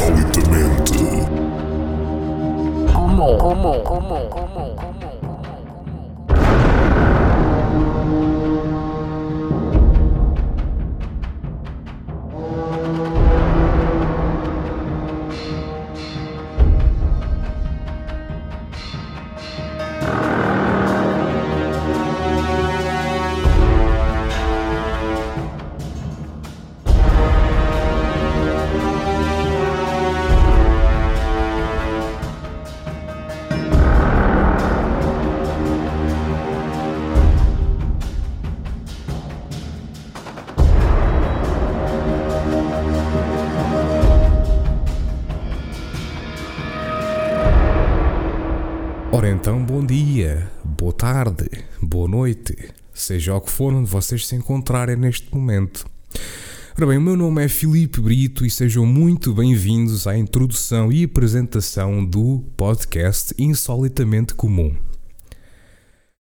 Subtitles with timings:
[0.00, 0.96] Insolitamente.
[2.90, 5.09] Comum, comum, comum, comum, comum.
[51.30, 52.56] Tarde, boa noite,
[52.92, 55.86] seja o que for onde vocês se encontrarem neste momento.
[56.76, 61.04] Ora bem, o meu nome é Filipe Brito e sejam muito bem-vindos à introdução e
[61.04, 64.74] apresentação do podcast Insolitamente Comum.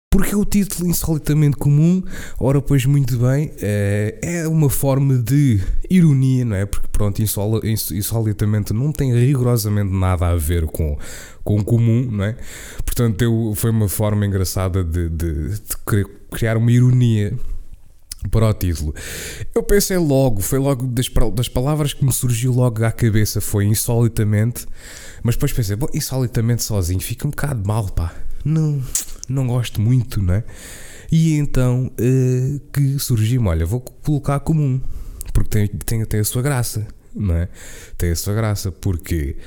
[0.10, 2.02] Porque o título Insolitamente Comum,
[2.40, 6.66] ora pois muito bem, eh, é uma forma de ironia, não é?
[6.66, 10.98] Porque pronto, insol- ins- insolitamente não tem rigorosamente nada a ver com,
[11.44, 12.38] com comum, não é?
[12.86, 17.38] Portanto, eu, foi uma forma engraçada de, de- de criar uma ironia
[18.32, 18.96] para o título.
[19.54, 23.66] Eu pensei logo, foi logo das, das palavras que me surgiu logo à cabeça, foi
[23.66, 24.66] insolitamente,
[25.22, 28.14] mas depois pensei, bom, insolitamente sozinho fica um bocado mal, pá.
[28.46, 28.82] Não,
[29.28, 30.44] não gosto muito, não é?
[31.12, 34.82] E então eh, que surgiu-me, olha, vou colocar comum,
[35.34, 37.48] porque tem, tem, tem a sua graça, não é?
[37.98, 39.38] Tem a sua graça, porque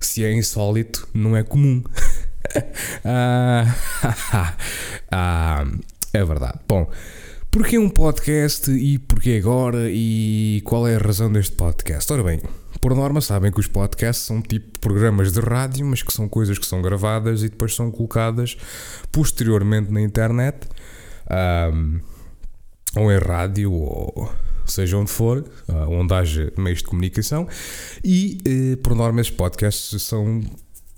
[0.00, 1.82] se é insólito, não é comum.
[3.04, 3.74] ah,
[5.10, 5.66] ah,
[6.12, 6.58] é verdade.
[6.68, 6.90] Bom,
[7.54, 12.12] Porquê um podcast e porquê agora e qual é a razão deste podcast?
[12.12, 12.40] Ora bem,
[12.84, 16.58] por norma sabem que os podcasts são tipo programas de rádio, mas que são coisas
[16.58, 18.58] que são gravadas e depois são colocadas
[19.10, 20.68] posteriormente na internet,
[21.30, 22.00] ahm,
[22.94, 24.30] ou em rádio, ou
[24.66, 27.48] seja onde for, ah, onde haja meios de comunicação,
[28.04, 30.42] e eh, por norma esses podcasts são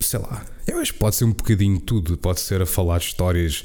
[0.01, 2.19] sei lá, eu acho que pode ser um bocadinho tudo.
[2.19, 3.65] Pode ser a falar histórias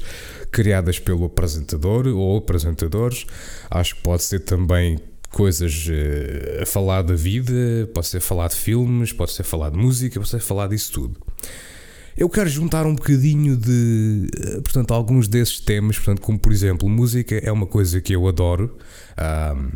[0.52, 3.26] criadas pelo apresentador ou apresentadores.
[3.68, 4.98] Acho que pode ser também
[5.32, 7.52] coisas eh, a falar da vida,
[7.94, 11.20] pode ser falar de filmes, pode ser falar de música, pode ser falar disso tudo.
[12.16, 16.88] Eu quero juntar um bocadinho de, eh, portanto, alguns desses temas, portanto, como por exemplo,
[16.88, 18.76] música é uma coisa que eu adoro.
[19.16, 19.72] Ahm,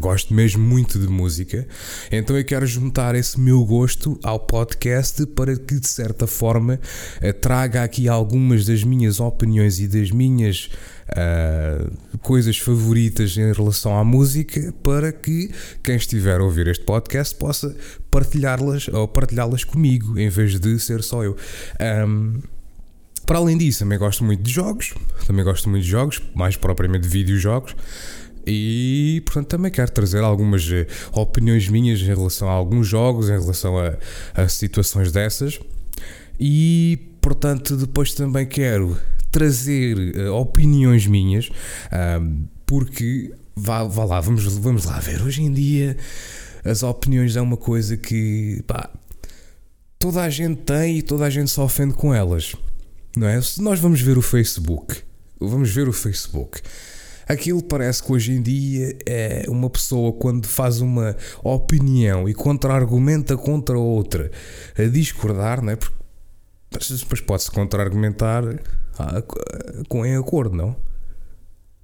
[0.00, 1.68] Gosto mesmo muito de música,
[2.10, 6.80] então eu quero juntar esse meu gosto ao podcast para que, de certa forma,
[7.20, 10.70] eh, traga aqui algumas das minhas opiniões e das minhas
[11.14, 11.90] ah,
[12.22, 15.50] coisas favoritas em relação à música, para que
[15.82, 17.76] quem estiver a ouvir este podcast possa
[18.10, 21.36] partilhá-las ou partilhá-las comigo, em vez de ser só eu.
[21.78, 22.40] Ahm,
[23.26, 24.94] para além disso, também gosto muito de jogos,
[25.26, 27.76] também gosto muito de jogos, mais propriamente de videojogos.
[28.46, 33.38] E portanto também quero trazer algumas eh, opiniões minhas em relação a alguns jogos, em
[33.38, 33.94] relação a,
[34.34, 35.60] a situações dessas.
[36.40, 38.98] E portanto depois também quero
[39.30, 41.50] trazer eh, opiniões minhas,
[42.66, 45.22] porque vá, vá lá, vamos, vamos lá ver.
[45.22, 45.96] Hoje em dia
[46.64, 48.90] as opiniões é uma coisa que pá,
[49.98, 52.54] toda a gente tem e toda a gente se ofende com elas.
[53.16, 53.40] Não é?
[53.40, 54.96] Se nós vamos ver o Facebook,
[55.38, 56.60] vamos ver o Facebook.
[57.28, 63.36] Aquilo parece que hoje em dia é uma pessoa quando faz uma opinião e contra-argumenta
[63.36, 64.30] contra outra
[64.78, 65.76] a discordar, não é?
[65.76, 65.94] Porque
[66.98, 68.44] depois pode-se contra-argumentar
[68.98, 69.22] ah,
[69.88, 70.76] com em acordo, não?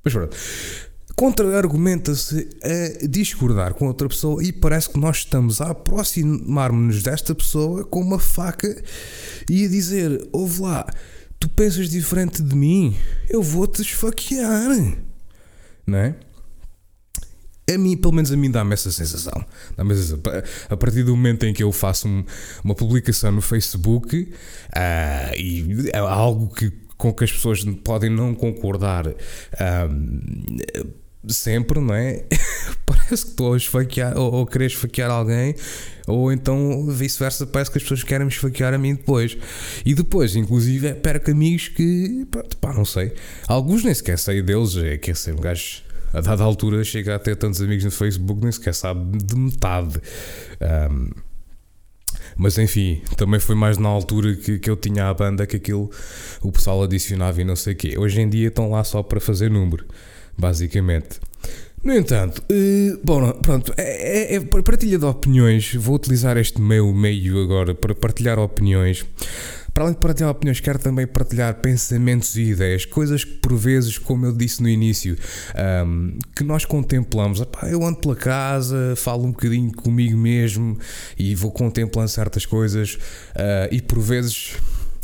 [0.05, 0.37] Mas pronto.
[1.15, 7.85] Contra-argumenta-se a discordar com outra pessoa e parece que nós estamos a aproximar-nos desta pessoa
[7.85, 8.83] com uma faca
[9.51, 10.87] e a dizer: Ouve lá,
[11.41, 12.97] tu pensas diferente de mim,
[13.29, 14.71] eu vou-te esfaquear.
[15.89, 16.15] Não é?
[17.71, 19.45] A mim, pelo menos a mim, dá-me essa sensação.
[19.77, 20.23] Dá-me essa sensação.
[20.71, 22.25] A partir do momento em que eu faço um-
[22.65, 24.33] uma publicação no Facebook
[24.75, 29.07] ah, e é algo que, com que as pessoas podem não concordar
[29.59, 29.89] ah,
[31.35, 32.25] sempre, não é?
[32.87, 35.55] parece que estou a esfaquear ou, ou querer esfaquear alguém,
[36.07, 39.37] ou então vice-versa, parece que as pessoas querem me esfaquear a mim depois.
[39.85, 43.13] E depois, inclusive, perco amigos que, pá, pá, não sei.
[43.47, 45.83] Alguns nem sequer sei deles, é que ser um gajo.
[46.13, 50.01] A dada altura chega a ter tantos amigos no Facebook, nem sequer sabe de metade.
[50.61, 51.11] Ahm,
[52.37, 55.91] mas enfim, também foi mais na altura que, que eu tinha a banda que aquilo
[56.41, 57.99] o pessoal adicionava e não sei o quê.
[57.99, 59.85] Hoje em dia estão lá só para fazer número,
[60.39, 61.21] basicamente.
[61.83, 65.75] No entanto, uh, bom, pronto, é, é, é partilha de opiniões.
[65.75, 69.07] Vou utilizar este meu meio agora para partilhar opiniões.
[69.73, 73.97] Para além de partilhar opiniões, quero também partilhar pensamentos e ideias, coisas que por vezes,
[73.97, 75.17] como eu disse no início,
[75.87, 77.41] um, que nós contemplamos.
[77.41, 80.77] Epá, eu ando pela casa, falo um bocadinho comigo mesmo
[81.17, 82.95] e vou contemplando certas coisas
[83.37, 84.57] uh, e por vezes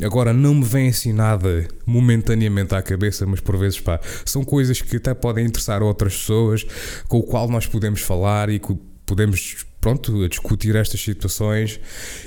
[0.02, 4.80] Agora não me vem assim nada momentaneamente à cabeça, mas por vezes pá, são coisas
[4.82, 6.66] que até podem interessar outras pessoas,
[7.06, 8.76] com o qual nós podemos falar e que
[9.06, 11.78] podemos pronto, discutir estas situações.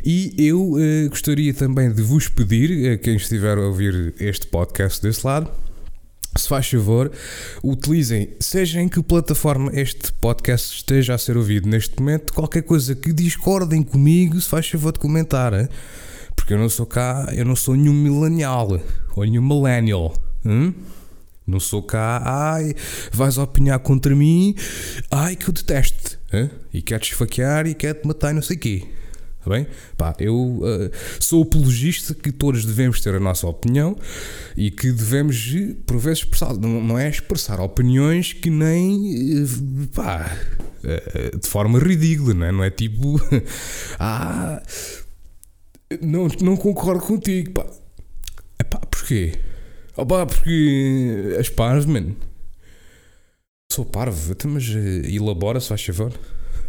[0.06, 5.02] E eu uh, gostaria também de vos pedir, a quem estiver a ouvir este podcast
[5.02, 5.50] desse lado,
[6.36, 7.12] se faz favor,
[7.64, 12.96] utilizem, seja em que plataforma este podcast esteja a ser ouvido neste momento, qualquer coisa
[12.96, 15.68] que discordem comigo, se faz favor de comentar, hein?
[16.38, 18.80] Porque eu não sou cá, eu não sou nenhum millennial
[19.16, 20.16] ou nenhum millennial.
[20.45, 20.74] Hein?
[21.45, 22.74] Não sou cá, ai,
[23.12, 24.56] vais opinar contra mim,
[25.10, 26.50] ai que eu detesto, hein?
[26.74, 28.88] e quero-te esfaquear e quero-te matar e não sei o quê.
[29.44, 29.66] Tá bem?
[29.95, 30.92] Pá, eu uh,
[31.22, 33.98] sou apologista que todos devemos ter a nossa opinião
[34.57, 35.54] e que devemos,
[35.86, 36.54] por vezes, expressar.
[36.54, 39.42] Não, não é expressar opiniões que nem.
[39.42, 40.38] Uh, pá,
[40.83, 42.51] uh, de forma ridícula, não é?
[42.51, 43.22] Não é tipo.
[43.98, 44.62] ah.
[46.01, 47.66] Não, não concordo contigo, pá.
[48.60, 49.39] Epá, porquê?
[49.95, 52.16] Opa, porque as parvas, mano.
[53.72, 56.13] Sou parvo, mas uh, elabora, se faz favor.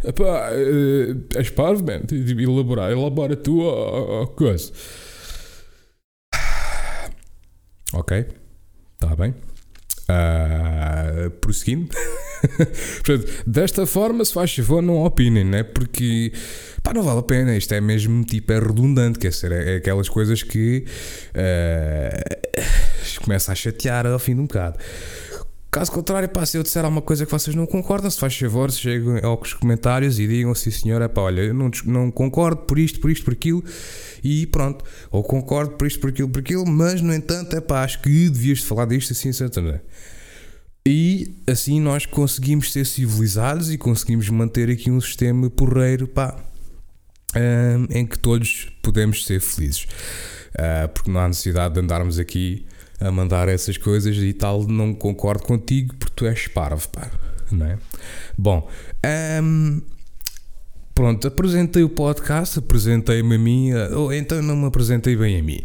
[0.05, 2.03] Epá, uh, és parvo, man.
[2.11, 4.73] Elaborar, elabora tu a coisa.
[7.93, 8.27] Ok,
[8.95, 9.35] está bem.
[10.11, 11.89] Uh, prosseguindo.
[13.05, 15.63] Portanto, desta forma, se faz favor, não opinem, né?
[15.63, 16.33] Porque
[16.83, 17.57] pá, não vale a pena.
[17.57, 20.85] Isto é mesmo tipo, é redundante, quer dizer, é, é aquelas coisas que
[21.35, 24.79] uh, começa a chatear ao fim de um bocado.
[25.71, 28.71] Caso contrário, pá, se eu disser alguma coisa que vocês não concordam, se faz favor,
[28.71, 32.79] cheguem aos comentários e digam sim senhor, é pá, olha, eu não, não concordo por
[32.79, 33.63] isto, por isto, por aquilo
[34.25, 34.83] e pronto.
[35.11, 38.31] Ou concordo por isto, por aquilo, por aquilo, mas no entanto, é pá, acho que
[38.31, 39.81] devias falar disto assim, assim, assim.
[40.91, 46.35] E assim nós conseguimos ser civilizados e conseguimos manter aqui um sistema porreiro, pá,
[47.37, 49.87] um, em que todos podemos ser felizes.
[50.55, 52.65] Uh, porque não há necessidade de andarmos aqui
[52.99, 54.67] a mandar essas coisas e tal.
[54.67, 57.11] Não concordo contigo porque tu és parvo, pá.
[57.53, 57.79] Não é?
[58.39, 58.67] Bom,
[59.43, 59.83] um,
[60.95, 65.61] pronto, apresentei o podcast, apresentei-me a mim, ou então não me apresentei bem a mim.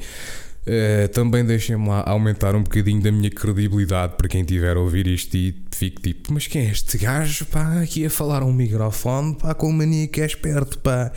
[0.66, 5.08] Uh, também deixem-me lá aumentar um bocadinho da minha credibilidade para quem tiver a ouvir
[5.08, 9.36] isto e fique tipo, mas quem é este gajo, pá, aqui a falar um microfone,
[9.36, 11.12] pá, com mania que é esperto, pá.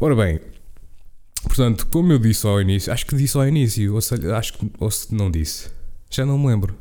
[0.00, 0.40] Ora bem,
[1.44, 4.68] portanto, como eu disse ao início, acho que disse ao início, ou seja, acho que,
[4.80, 5.68] ou se não disse,
[6.10, 6.76] já não me lembro.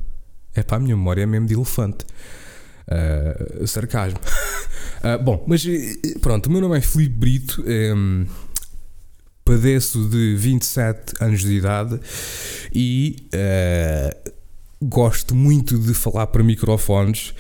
[0.56, 2.04] É pá, a minha memória é mesmo de elefante.
[2.88, 4.20] Uh, sarcasmo.
[5.04, 5.64] uh, bom, mas
[6.20, 7.64] pronto, o meu nome é Filipe Brito.
[7.66, 8.26] Um,
[9.52, 12.00] padeço de 27 anos de idade
[12.74, 14.32] e uh,
[14.82, 17.34] gosto muito de falar para microfones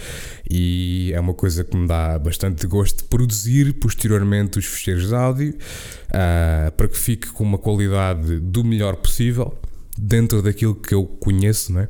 [0.49, 5.15] e é uma coisa que me dá bastante gosto de produzir posteriormente os fecheiros de
[5.15, 5.55] áudio
[6.09, 9.57] uh, para que fique com uma qualidade do melhor possível
[9.97, 11.87] dentro daquilo que eu conheço, não é?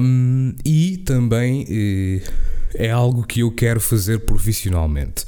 [0.00, 2.32] Um, e também uh,
[2.76, 5.24] é algo que eu quero fazer profissionalmente.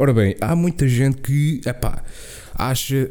[0.00, 2.04] Ora bem, há muita gente que, epá,
[2.54, 3.10] acha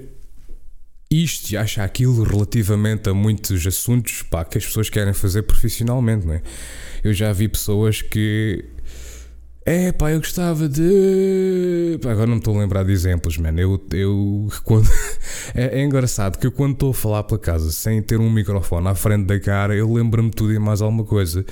[1.12, 6.26] isto e acha aquilo relativamente a muitos assuntos pá, que as pessoas querem fazer profissionalmente,
[6.26, 6.42] não é?
[7.04, 8.64] Eu já vi pessoas que
[9.70, 12.00] é pá, eu gostava de.
[12.02, 13.54] Pá, agora não me estou a lembrar de exemplos, man.
[13.58, 13.86] Eu.
[13.92, 14.90] eu quando...
[15.54, 18.88] é, é, engraçado que eu, quando estou a falar pela casa sem ter um microfone
[18.88, 21.46] à frente da cara, eu lembro-me tudo e mais alguma coisa.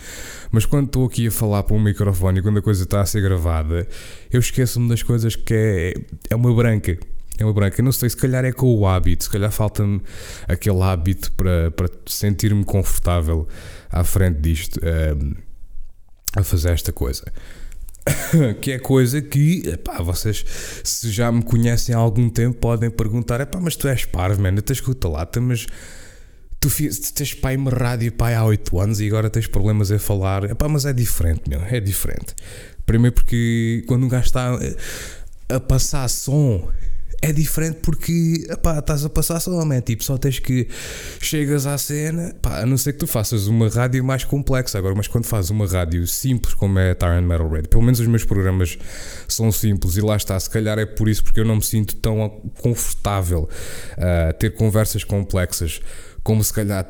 [0.49, 3.05] Mas quando estou aqui a falar para um microfone e quando a coisa está a
[3.05, 3.85] ser gravada,
[4.31, 5.93] eu esqueço-me das coisas que é.
[6.29, 6.97] É uma branca.
[7.37, 7.83] É uma branca.
[7.83, 10.01] não sei, se calhar é com o hábito, se calhar falta-me
[10.47, 13.45] aquele hábito para, para sentir-me confortável
[13.91, 15.35] à frente disto, uh,
[16.33, 17.25] a fazer esta coisa.
[18.61, 20.45] que é coisa que, epá, vocês,
[20.83, 24.61] se já me conhecem há algum tempo, podem perguntar: epá, mas tu és parvo, mano,
[24.61, 25.65] tu escuta lá, mas
[26.59, 29.99] tu, tu tens pai uma rádio pai há 8 anos e agora tens problemas a
[29.99, 30.43] falar.
[30.45, 32.35] Epá, mas é diferente, meu, é diferente.
[32.85, 34.59] Primeiro porque quando um gajo está
[35.49, 36.69] a passar som
[37.25, 39.81] é diferente porque pá, estás a passar só, man.
[39.81, 40.67] tipo, só tens que
[41.19, 45.07] chegas à cena, a não ser que tu faças uma rádio mais complexa agora, mas
[45.07, 48.23] quando fazes uma rádio simples como é a Tyrant Metal Radio, pelo menos os meus
[48.23, 48.77] programas
[49.27, 51.95] são simples e lá está, se calhar é por isso porque eu não me sinto
[51.95, 52.29] tão
[52.61, 53.49] confortável
[53.97, 55.81] a uh, ter conversas complexas
[56.23, 56.87] como se calhar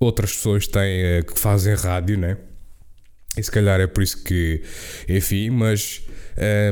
[0.00, 2.36] outras pessoas têm uh, que fazem rádio, né?
[3.36, 4.62] E se calhar é por isso que,
[5.08, 6.02] enfim, mas.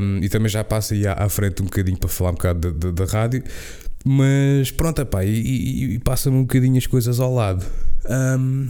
[0.01, 2.73] Um, e também já passa aí à, à, frente um bocadinho para falar um bocado
[2.73, 3.43] da rádio.
[4.05, 7.65] Mas pronto, epá, e, e, e passa-me um bocadinho as coisas ao lado.
[8.09, 8.69] Um,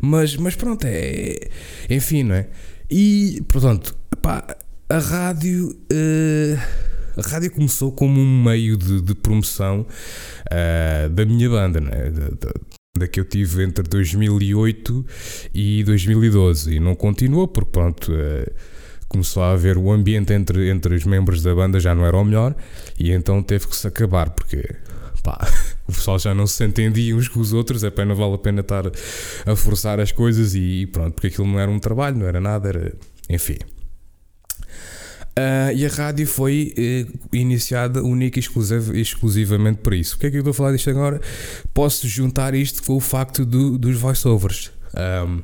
[0.00, 1.38] mas, mas pronto, é.
[1.88, 2.46] Enfim, não é?
[2.90, 4.44] E, portanto, epá,
[4.88, 5.76] a rádio.
[5.92, 9.86] Uh, a rádio começou como um meio de, de promoção
[10.46, 12.10] uh, da minha banda, é?
[12.10, 12.52] Da, da,
[13.10, 15.06] que eu tive entre 2008
[15.54, 18.52] e 2012 e não continuou porque pronto uh,
[19.08, 22.24] começou a haver o ambiente entre, entre os membros da banda já não era o
[22.24, 22.54] melhor
[22.98, 24.74] e então teve que se acabar porque
[25.22, 25.38] pá,
[25.86, 28.38] o pessoal já não se entendia uns com os outros, é pena, não vale a
[28.38, 28.84] pena estar
[29.46, 32.68] a forçar as coisas e pronto, porque aquilo não era um trabalho, não era nada,
[32.70, 32.92] era
[33.28, 33.58] enfim.
[35.30, 40.16] Uh, e a rádio foi uh, iniciada única e exclusiv exclusivamente para isso.
[40.16, 41.20] O que é que eu estou a falar disto agora?
[41.72, 44.72] Posso juntar isto com o facto do, dos voiceovers.
[44.94, 45.42] Um,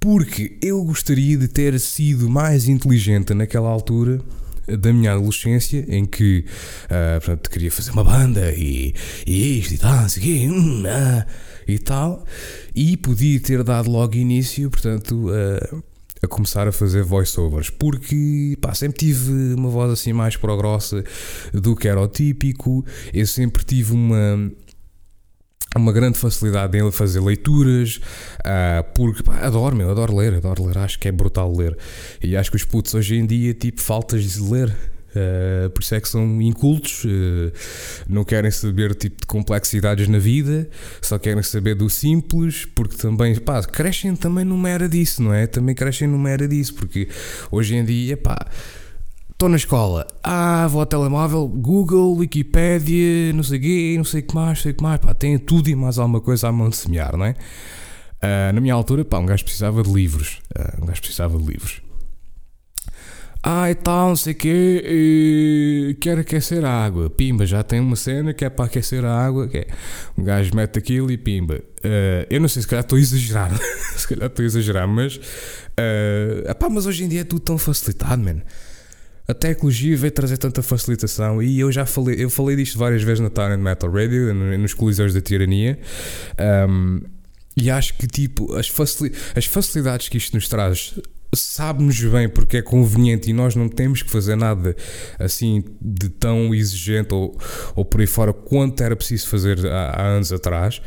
[0.00, 4.20] porque eu gostaria de ter sido mais inteligente naquela altura
[4.66, 6.44] da minha adolescência em que
[6.84, 8.92] uh, portanto, queria fazer uma banda e,
[9.26, 11.26] e isto e tal, hum, ah,
[11.66, 12.24] e tal,
[12.74, 15.82] e podia ter dado logo início, portanto, uh,
[16.22, 21.04] a começar a fazer voiceovers, porque pá, sempre tive uma voz assim mais pro grossa
[21.52, 24.50] do que era o típico, eu sempre tive uma
[25.76, 28.00] uma grande facilidade em fazer leituras,
[28.40, 31.76] uh, porque pá, adoro, meu, adoro ler, adoro ler, acho que é brutal ler.
[32.22, 34.74] E acho que os putos hoje em dia, tipo, faltas de ler.
[35.16, 37.52] Uh, por isso é que são incultos, uh,
[38.06, 40.68] não querem saber tipo de complexidades na vida,
[41.00, 45.46] só querem saber do simples, porque também, pá, crescem também numa era disso, não é?
[45.46, 47.08] Também crescem numa era disso, porque
[47.50, 48.36] hoje em dia, pá.
[49.30, 54.20] Estou na escola, ah, vou ao telemóvel, Google, Wikipedia, não sei o quê, não sei
[54.20, 56.52] o que mais, sei o que mais, pá, tem tudo e mais alguma coisa à
[56.52, 57.32] mão de semear, não é?
[58.22, 61.44] Uh, na minha altura, pá, um gajo precisava de livros, uh, um gajo precisava de
[61.44, 61.85] livros
[63.70, 67.08] e tal, não sei o quê, e quero aquecer a água.
[67.08, 69.66] Pimba, já tem uma cena que é para aquecer a água, que é
[70.18, 71.54] um gajo mete aquilo e pimba.
[71.54, 73.56] Uh, eu não sei, se calhar estou a exagerar,
[73.96, 77.56] se calhar estou a exagerar, mas, uh, epá, mas hoje em dia é tudo tão
[77.56, 78.42] facilitado, man.
[79.28, 83.20] A tecnologia veio trazer tanta facilitação e eu já falei, eu falei disto várias vezes
[83.20, 85.78] na Talent Metal Radio, nos Coliseus da Tirania.
[86.68, 87.00] Um,
[87.56, 88.72] e acho que tipo as,
[89.34, 90.94] as facilidades que isto nos traz
[91.34, 94.76] sabe-nos bem porque é conveniente e nós não temos que fazer nada
[95.18, 97.36] assim de tão exigente ou,
[97.74, 100.80] ou por aí fora quanto era preciso fazer há, há anos atrás.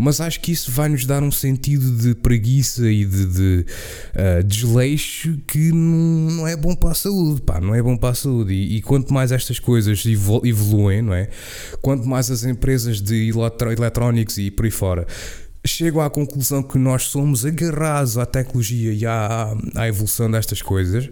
[0.00, 3.66] Mas acho que isso vai nos dar um sentido de preguiça e de, de
[4.14, 8.10] uh, desleixo que não, não, é bom para a saúde, pá, não é bom para
[8.10, 8.54] a saúde.
[8.54, 10.04] E, e quanto mais estas coisas
[10.44, 11.28] evoluem, não é?
[11.82, 15.04] Quanto mais as empresas de eletrónicos e por aí fora
[15.66, 21.10] chego à conclusão que nós somos agarrados à tecnologia e à, à evolução destas coisas,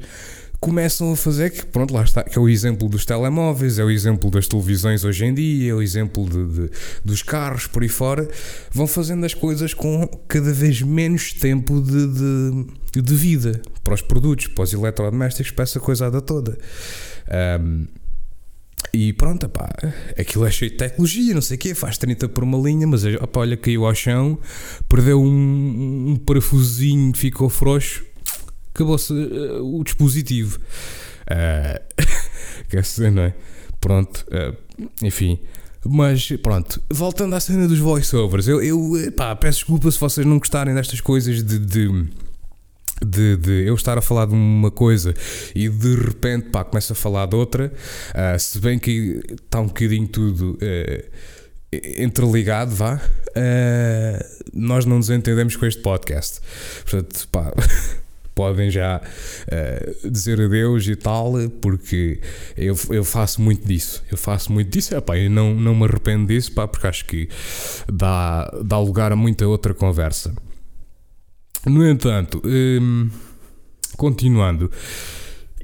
[0.61, 3.91] começam a fazer que, pronto, lá está, que é o exemplo dos telemóveis, é o
[3.91, 6.71] exemplo das televisões hoje em dia, é o exemplo de, de,
[7.05, 8.29] dos carros por aí fora,
[8.73, 12.07] vão fazendo as coisas com cada vez menos tempo de,
[12.93, 16.59] de, de vida para os produtos, para os eletrodomésticos, para essa coisada toda.
[17.61, 17.87] Um,
[18.93, 19.69] e pronto, pá,
[20.19, 23.05] aquilo é cheio de tecnologia, não sei o quê, faz 30 por uma linha, mas
[23.05, 24.39] opa, olha, caiu ao chão,
[24.89, 28.05] perdeu um, um parafusinho que ficou frouxo,
[28.75, 30.59] acabou-se uh, o dispositivo.
[31.23, 32.05] Uh,
[32.69, 33.35] quer dizer, não é?
[33.81, 34.57] Pronto, uh,
[35.03, 35.39] enfim.
[35.89, 40.39] Mas pronto, voltando à cena dos voiceovers, eu, eu pá, peço desculpa se vocês não
[40.39, 42.09] gostarem destas coisas de, de
[43.05, 45.15] de, de, eu estar a falar de uma coisa
[45.55, 47.73] e de repente pá, começo a falar de outra,
[48.11, 51.11] uh, se bem que está um bocadinho tudo uh,
[51.99, 54.25] entreligado, vá, uh,
[54.55, 56.41] nós não nos entendemos com este podcast.
[56.83, 57.53] Portanto, pá,
[58.35, 59.01] podem já
[60.05, 62.21] dizer adeus e tal, porque
[62.55, 64.05] eu, eu faço muito disso.
[64.11, 67.07] Eu faço muito disso, é, pá, eu não, não me arrependo disso, pá, porque acho
[67.07, 67.31] que
[67.91, 70.35] dá, dá lugar a muita outra conversa.
[71.67, 73.11] No entanto, hum,
[73.97, 74.71] continuando.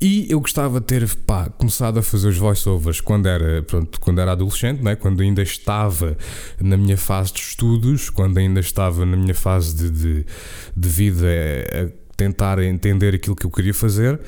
[0.00, 4.21] E eu gostava de ter pá, começado a fazer os voiceovers quando era, pronto, quando
[4.21, 4.97] era adolescente, né?
[4.97, 6.18] quando ainda estava
[6.61, 10.26] na minha fase de estudos, quando ainda estava na minha fase de, de,
[10.76, 11.28] de vida
[11.73, 14.21] a tentar entender aquilo que eu queria fazer.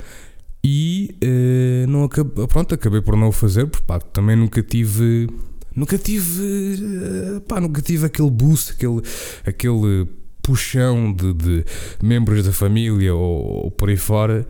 [0.63, 5.27] E eh, não acabei, pronto, acabei por não o fazer, porque pá, também nunca tive.
[5.75, 6.77] Nunca tive.
[6.81, 9.01] Eh, pá, nunca tive aquele boost, aquele.
[9.45, 10.07] aquele
[10.45, 11.65] puxão de, de
[12.01, 14.45] membros da família ou, ou, por aí fora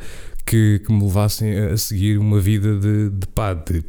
[0.45, 3.81] que, que me levassem a seguir uma vida de, de, pá, de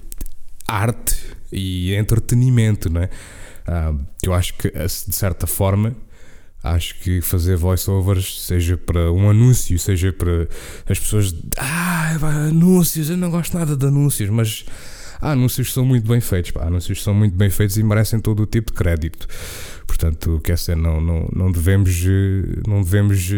[0.69, 1.17] arte
[1.51, 3.11] e entretenimento, não é?
[3.67, 5.97] Uh, eu acho que de certa forma
[6.67, 10.49] Acho que fazer voiceovers, seja para um anúncio, seja para
[10.89, 11.33] as pessoas.
[11.57, 12.17] Ah,
[12.49, 14.65] anúncios, eu não gosto nada de anúncios, mas
[15.21, 16.51] há anúncios que são muito bem feitos.
[16.51, 19.27] Pá, anúncios que são muito bem feitos e merecem todo o tipo de crédito.
[19.87, 22.03] Portanto, quer dizer, não, não, não devemos,
[22.67, 23.31] não devemos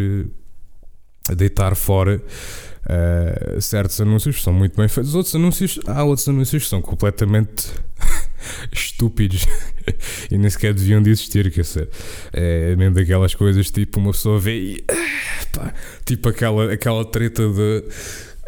[1.35, 2.23] deitar fora
[2.89, 5.15] uh, certos anúncios que são muito bem feitos.
[5.15, 7.67] Outros anúncios, há outros anúncios que são completamente
[8.73, 9.47] estúpidos
[10.31, 11.89] e nem sequer deviam de existir, quer dizer,
[12.33, 14.85] é mesmo daquelas coisas tipo uma pessoa vê e
[15.53, 15.73] pá,
[16.05, 17.85] tipo aquela, aquela treta de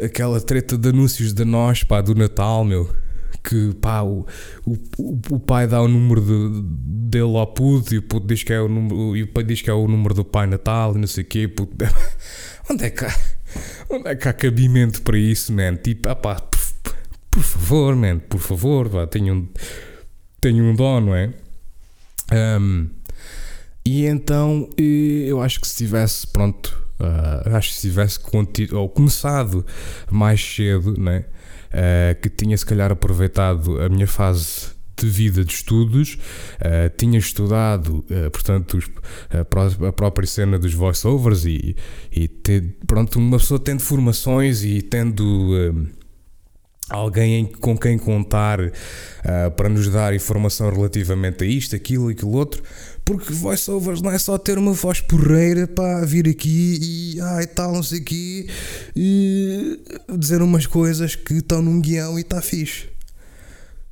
[0.05, 2.89] aquela treta de anúncios de nós, pá, do Natal, meu
[3.43, 4.25] que pá, o,
[4.65, 4.77] o,
[5.29, 6.61] o pai dá o número de,
[7.09, 9.61] dele ao puto e o puto diz que é o número, e o pai diz
[9.61, 11.75] que é o número do pai Natal e não sei o quê, puto,
[12.69, 13.13] onde é que há,
[13.89, 15.75] onde é que há cabimento para isso, man?
[15.75, 16.59] Tipo, ah pá, por,
[17.31, 19.47] por favor, man, por favor, pá, tenho um,
[20.39, 21.33] tenho um dó, não é?
[22.31, 22.89] Um,
[23.85, 26.67] e então eu acho que se tivesse, pronto,
[26.99, 28.19] uh, acho que se tivesse
[28.73, 29.65] ou começado
[30.09, 31.25] mais cedo, né?
[31.73, 36.17] Uh, que tinha se calhar aproveitado a minha fase de vida de estudos,
[36.59, 38.89] uh, tinha estudado, uh, portanto, os,
[39.29, 41.75] a, a, própria cena dos voiceovers e,
[42.11, 42.29] e
[42.85, 45.87] pronto, uma pessoa tendo formações e tendo uh,
[46.89, 48.59] alguém com quem contar
[49.55, 52.61] para nos dar informação relativamente a isto, aquilo, aquilo outro,
[53.03, 57.73] porque voiceovers não é só ter uma voz porreira para vir aqui e ai tal,
[57.73, 58.47] não sei aqui
[58.95, 59.79] e
[60.17, 62.91] dizer umas coisas que estão num guião e está fixe.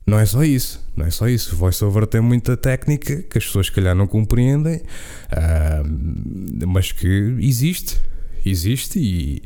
[0.09, 1.55] Não é só isso, não é só isso.
[1.55, 8.01] Voiceover tem muita técnica que as pessoas, se calhar, não compreendem, uh, mas que existe,
[8.43, 9.43] existe e,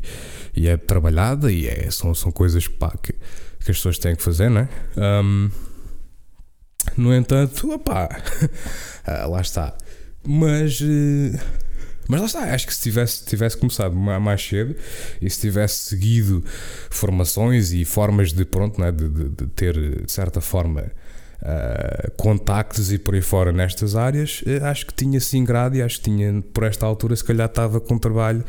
[0.56, 4.22] e, é trabalhada e é, são, são coisas pá, que, que as pessoas têm que
[4.22, 4.68] fazer, não é?
[4.96, 5.50] Um,
[6.96, 8.08] no entanto, opá,
[9.06, 9.76] ah, lá está.
[10.26, 11.38] Mas, eh,
[12.08, 14.74] mas lá está, acho que se tivesse, tivesse começado mais cedo
[15.20, 16.42] e se tivesse seguido
[16.90, 20.90] formações e formas de, pronto, né, de, de, de ter, de certa forma,
[21.42, 25.82] Uh, contactos e por aí fora nestas áreas, uh, acho que tinha sim grado e
[25.82, 28.42] acho que tinha, por esta altura, se calhar estava com trabalho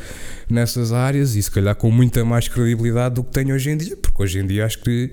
[0.50, 3.98] nessas áreas e se calhar com muita mais credibilidade do que tenho hoje em dia,
[3.98, 5.12] porque hoje em dia acho que,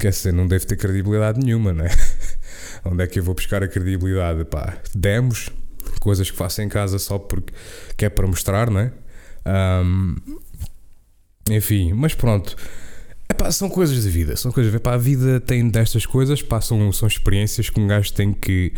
[0.00, 1.90] quer dizer, não deve ter credibilidade nenhuma, né?
[2.84, 4.44] Onde é que eu vou buscar a credibilidade?
[4.44, 5.50] Pá, demos,
[6.00, 7.52] coisas que faço em casa só porque
[7.96, 8.92] que é para mostrar, não é?
[9.84, 10.16] Um,
[11.50, 12.56] enfim, mas pronto.
[13.28, 14.74] Epá, são coisas da vida, são coisas.
[14.74, 18.72] Epá, a vida tem destas coisas, pá, são, são experiências que um gajo tem que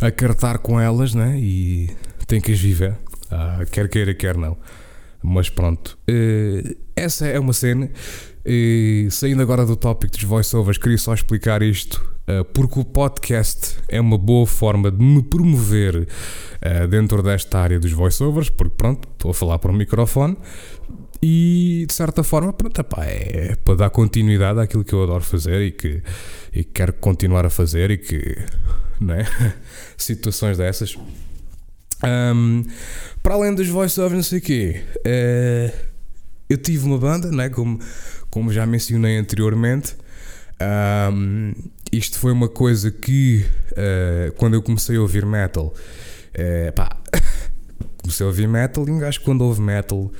[0.00, 1.38] acartar com elas, né?
[1.38, 1.90] E
[2.26, 2.96] tem que as viver,
[3.30, 4.56] ah, quer queira, quer não.
[5.22, 7.90] Mas pronto, uh, essa é uma cena.
[8.40, 12.19] Uh, saindo agora do tópico dos voiceovers, queria só explicar isto eh,
[12.52, 17.92] porque o podcast é uma boa forma de me promover uh, dentro desta área dos
[17.92, 20.36] voiceovers, porque pronto, estou a falar para o microfone
[21.22, 25.60] e de certa forma, pronto, epá, é para dar continuidade àquilo que eu adoro fazer
[25.60, 26.02] e que,
[26.52, 28.38] e que quero continuar a fazer e que,
[29.00, 29.26] né?
[29.98, 30.96] Situações dessas.
[32.02, 32.64] Um,
[33.22, 35.90] para além dos voiceovers, não sei o quê, uh,
[36.48, 37.50] eu tive uma banda, né?
[37.50, 37.78] Como,
[38.30, 39.94] como já mencionei anteriormente.
[41.12, 41.52] Um,
[41.92, 46.96] isto foi uma coisa que uh, quando eu comecei a ouvir metal, uh, pá,
[48.00, 50.12] comecei a ouvir metal e um gajo quando ouve metal, uh,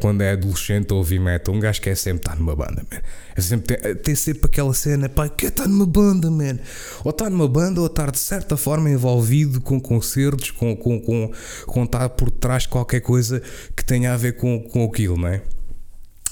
[0.00, 3.00] quando é adolescente a ouvir metal, um gajo quer sempre estar numa banda, man.
[3.34, 6.58] É sempre, tem, tem sempre aquela cena, pá, quer estar numa banda, man.
[7.04, 11.32] Ou estar numa banda ou estar de certa forma envolvido com concertos, com, com, com,
[11.66, 13.42] com estar por trás de qualquer coisa
[13.76, 15.42] que tenha a ver com, com aquilo, não é?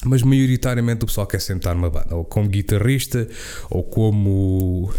[0.05, 3.29] Mas maioritariamente o pessoal quer sentar numa banda, ou como guitarrista,
[3.69, 4.93] ou como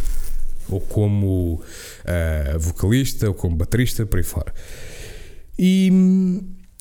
[0.69, 4.53] ou como uh, vocalista, ou como baterista, por aí fora.
[5.59, 5.91] E,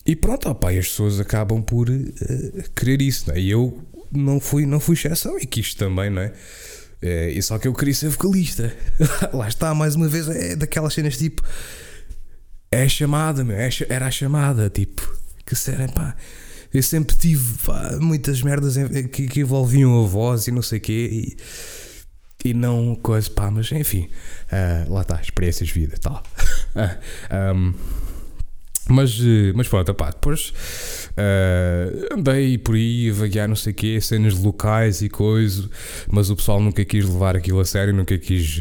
[0.06, 3.40] e pronto, opa, as pessoas acabam por uh, querer isso, não é?
[3.40, 6.28] E eu não fui, não fui exceção e quis também, não é?
[7.02, 8.72] Uh, e só que eu queria ser vocalista.
[9.32, 11.42] Lá está, mais uma vez, é daquelas cenas tipo.
[12.70, 15.10] É a chamada, meu, é, era a chamada, tipo,
[15.44, 16.14] que serem, pá
[16.72, 18.76] eu sempre tive pá, muitas merdas
[19.10, 21.08] que, que, envolviam a voz e não sei o quê.
[21.12, 21.36] E,
[22.50, 24.08] e não coisa, pá, mas enfim,
[24.50, 26.22] uh, lá está, experiências de vida tal.
[27.54, 27.74] um,
[28.88, 29.20] mas,
[29.54, 30.52] mas pronto, pá, depois
[31.10, 35.68] uh, andei por aí a vaguear não sei o quê, cenas locais e coisa,
[36.10, 38.60] mas o pessoal nunca quis levar aquilo a sério, nunca quis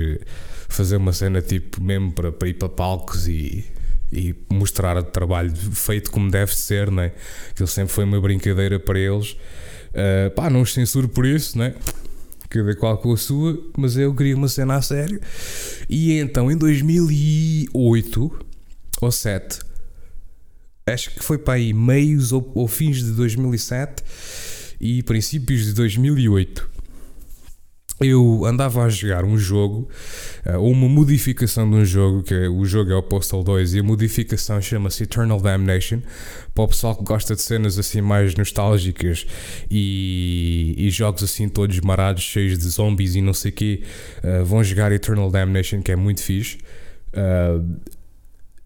[0.68, 3.66] fazer uma cena tipo mesmo para, para ir para palcos e
[4.12, 7.12] e mostrar o trabalho feito como deve ser, né?
[7.52, 9.32] Aquilo sempre foi uma brincadeira para eles.
[9.90, 11.76] Uh, pá, não os censuro por isso, né?
[12.50, 15.22] Cada qual com a sua, mas eu queria uma cena a sério.
[15.88, 18.46] E então em 2008
[19.02, 19.60] ou 7,
[20.88, 24.04] acho que foi para aí meios ou, ou fins de 2007
[24.82, 26.79] e princípios de 2008
[28.02, 29.90] eu andava a jogar um jogo,
[30.46, 33.74] eh, ou uma modificação de um jogo, que é, o jogo é o Postal 2
[33.74, 36.02] e a modificação chama-se Eternal Damnation.
[36.54, 39.28] Para o pessoal que gosta de cenas assim mais nostálgicas
[39.70, 43.84] e, e jogos assim todos marados, cheios de zombies e não sei o quê,
[44.24, 46.58] uh, vão jogar Eternal Damnation, que é muito fixe.
[47.14, 47.80] Uh,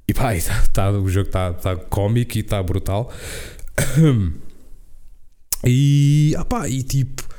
[0.07, 3.11] e pá, tá, tá, o jogo está tá cómico e está brutal.
[5.65, 7.32] e, opá, e tipo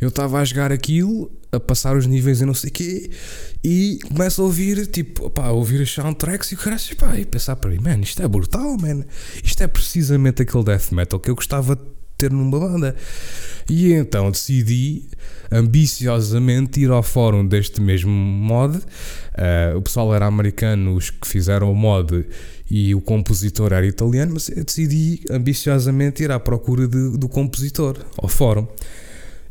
[0.00, 3.10] eu estava a jogar aquilo, a passar os níveis e não sei o quê,
[3.64, 7.24] e começo a ouvir, tipo, pá, a ouvir as soundtracks e o cara, pá, e
[7.24, 9.04] pensar para mim, man, isto é brutal, man.
[9.42, 11.82] Isto é precisamente aquele death metal que eu gostava de
[12.16, 12.96] ter numa banda.
[13.68, 15.08] E então decidi
[15.50, 18.76] ambiciosamente ir ao fórum deste mesmo mod.
[18.78, 22.26] Uh, o pessoal era americano, os que fizeram o mod
[22.70, 27.98] e o compositor era italiano, mas eu decidi ambiciosamente ir à procura de, do compositor,
[28.18, 28.66] ao fórum.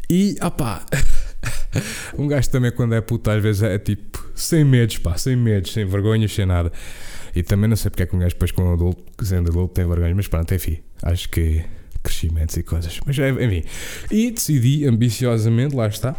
[0.09, 0.85] E, opá,
[2.17, 5.73] um gajo também quando é puto às vezes é tipo, sem medos, pá, sem medos,
[5.73, 6.71] sem vergonhas, sem nada.
[7.35, 9.73] E também não sei porque é que um gajo depois com um adulto, sendo adulto,
[9.73, 11.63] tem vergonhas, mas pronto, enfim, acho que
[12.01, 12.99] crescimentos e coisas.
[13.05, 13.63] Mas enfim,
[14.11, 16.15] e decidi ambiciosamente, lá está,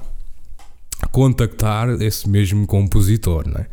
[1.12, 3.66] contactar esse mesmo compositor, né?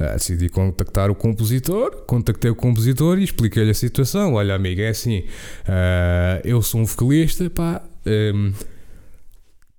[0.00, 4.34] Uh, decidi contactar o compositor, contactei o compositor e expliquei-lhe a situação.
[4.34, 8.52] Olha, amigo, é assim, uh, eu sou um vocalista, pá, um,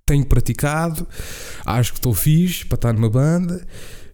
[0.06, 1.06] tenho praticado,
[1.64, 3.66] acho que estou fixe para estar numa banda.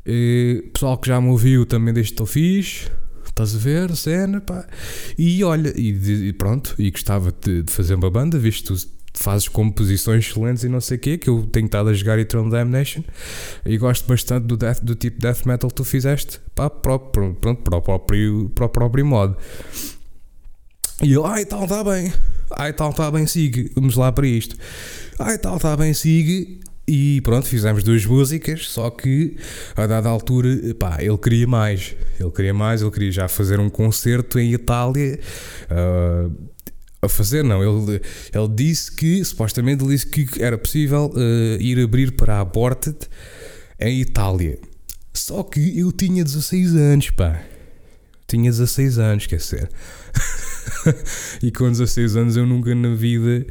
[0.06, 2.88] E, pessoal que já me ouviu também que estou fixe.
[3.26, 4.66] Estás a ver, cena, pá.
[5.18, 9.48] E olha, e, e pronto, e gostava de, de, fazer uma banda, visto tu fazes
[9.48, 13.02] composições excelentes e não sei o quê, que eu tenho estado a jogar Eternal Damnation
[13.64, 17.62] e gosto bastante do, death, do tipo death metal que tu fizeste pá, próprio, pronto,
[17.62, 19.36] para, o próprio, próprio modo.
[21.02, 22.12] E ele, ai tal, está bem,
[22.56, 24.56] ai tal, está bem, siga, vamos lá para isto.
[25.18, 26.60] Ai tal, está bem, siga.
[26.88, 29.36] E pronto, fizemos duas músicas, só que
[29.76, 31.94] a dada altura, pá, ele queria mais.
[32.18, 35.20] Ele queria mais, ele queria já fazer um concerto em Itália.
[35.70, 36.50] Uh,
[37.02, 37.62] a fazer, não.
[37.62, 38.00] Ele,
[38.34, 42.96] ele disse que, supostamente, ele disse que era possível uh, ir abrir para a Aborted
[43.78, 44.58] em Itália.
[45.14, 47.40] Só que eu tinha 16 anos, pá.
[48.30, 49.68] Tinha 16 anos, quer dizer.
[51.42, 53.44] e com 16 anos eu nunca na vida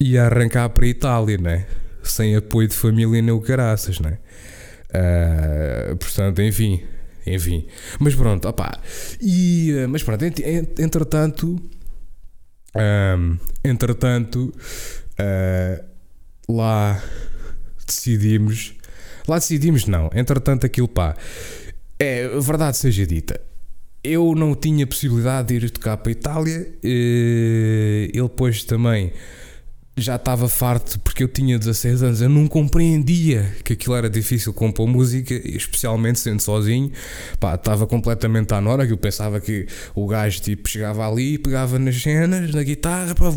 [0.00, 1.66] ia arrancar para a Itália, né?
[2.02, 4.16] Sem apoio de família nem o caraças, né?
[4.88, 6.82] Uh, portanto, enfim,
[7.26, 7.66] enfim.
[8.00, 8.80] Mas pronto, opá.
[9.20, 11.60] E, uh, mas pronto, entretanto,
[12.74, 14.54] um, entretanto,
[15.20, 15.84] uh,
[16.48, 16.98] lá
[17.86, 18.74] decidimos,
[19.28, 21.14] lá decidimos não, entretanto aquilo pá,
[21.98, 23.40] é verdade seja dita,
[24.04, 29.12] eu não tinha possibilidade de ir tocar para a Itália, ele depois também
[29.96, 34.52] já estava farto porque eu tinha 16 anos, eu não compreendia que aquilo era difícil
[34.52, 36.90] compor música, especialmente sendo sozinho.
[37.38, 41.78] Pá, estava completamente à nora, que eu pensava que o gajo tipo chegava ali, pegava
[41.78, 43.30] nas cenas, na guitarra, pá,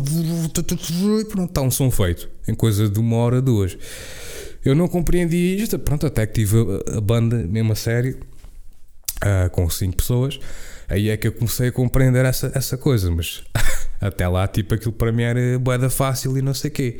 [1.30, 3.76] pronto, está um som feito, em coisa de uma hora, duas.
[4.64, 8.18] Eu não compreendia isto, pronto, até que tive a, a banda mesmo a sério,
[9.24, 10.38] uh, com cinco pessoas,
[10.88, 13.42] aí é que eu comecei a compreender essa, essa coisa, mas
[14.00, 16.98] até lá, tipo, aquilo para mim era boeda fácil e não sei quê.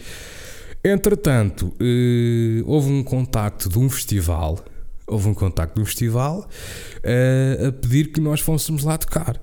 [0.85, 4.65] Entretanto, uh, houve um contacto de um festival,
[5.07, 6.49] houve um contacto de um festival
[6.99, 9.41] uh, a pedir que nós fôssemos lá tocar.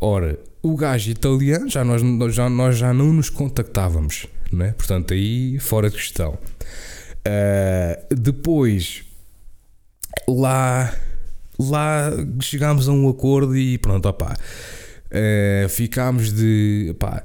[0.00, 2.02] Ora, o gajo italiano, já nós,
[2.34, 4.74] já, nós já não nos contactávamos, né?
[4.76, 6.38] portanto, aí fora de questão.
[7.26, 9.04] Uh, depois,
[10.28, 10.94] lá,
[11.70, 14.36] lá chegámos a um acordo e pronto, opá.
[15.06, 16.94] Uh, ficámos de.
[16.98, 17.24] Pá,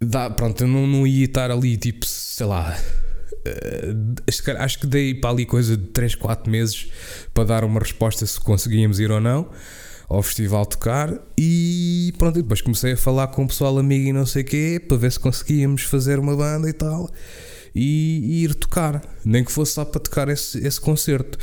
[0.00, 2.76] dá, pronto, eu não, não ia estar ali tipo, sei lá.
[3.46, 4.14] Uh,
[4.58, 6.90] acho que dei para ali coisa de 3, 4 meses
[7.34, 9.50] para dar uma resposta se conseguíamos ir ou não
[10.08, 14.24] ao festival tocar e pronto, depois comecei a falar com o pessoal amigo e não
[14.24, 17.10] sei o quê para ver se conseguíamos fazer uma banda e tal
[17.74, 21.38] e, e ir tocar, nem que fosse só para tocar esse, esse concerto.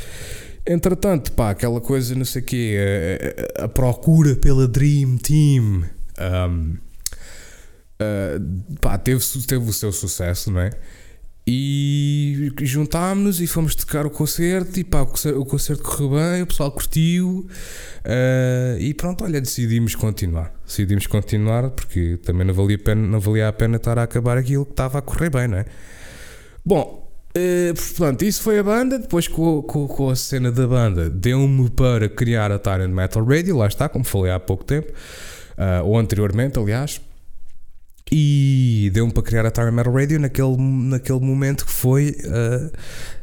[0.66, 2.76] Entretanto, pá, aquela coisa, não sei o quê,
[3.58, 5.84] a, a, a, procura pela Dream Team,
[6.20, 6.76] um,
[8.00, 10.70] uh, pá, teve, teve o seu sucesso, não é?
[11.44, 16.42] E juntámos-nos e fomos tocar o concerto e pá, o concerto, o concerto correu bem,
[16.42, 17.48] o pessoal curtiu
[18.04, 20.54] uh, e pronto, olha, decidimos continuar.
[20.64, 24.64] Decidimos continuar porque também não valia, pena, não valia a pena estar a acabar aquilo
[24.64, 25.64] que estava a correr bem, não é?
[26.64, 27.01] Bom,
[27.34, 28.98] Uh, portanto, isso foi a banda.
[28.98, 33.56] Depois, com, com, com a cena da banda, deu-me para criar a Tyrant Metal Radio.
[33.56, 34.92] Lá está, como falei há pouco tempo.
[35.56, 37.00] uh, ou anteriormente, aliás.
[38.10, 42.70] E deu-me para criar a Time Metal Radio naquele, naquele momento que foi uh,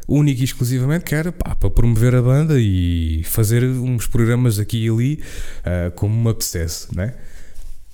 [0.08, 4.86] único e exclusivamente que era pá, para promover a banda e fazer uns programas aqui
[4.86, 5.14] e ali
[5.60, 7.14] uh, como me apetecesse, né?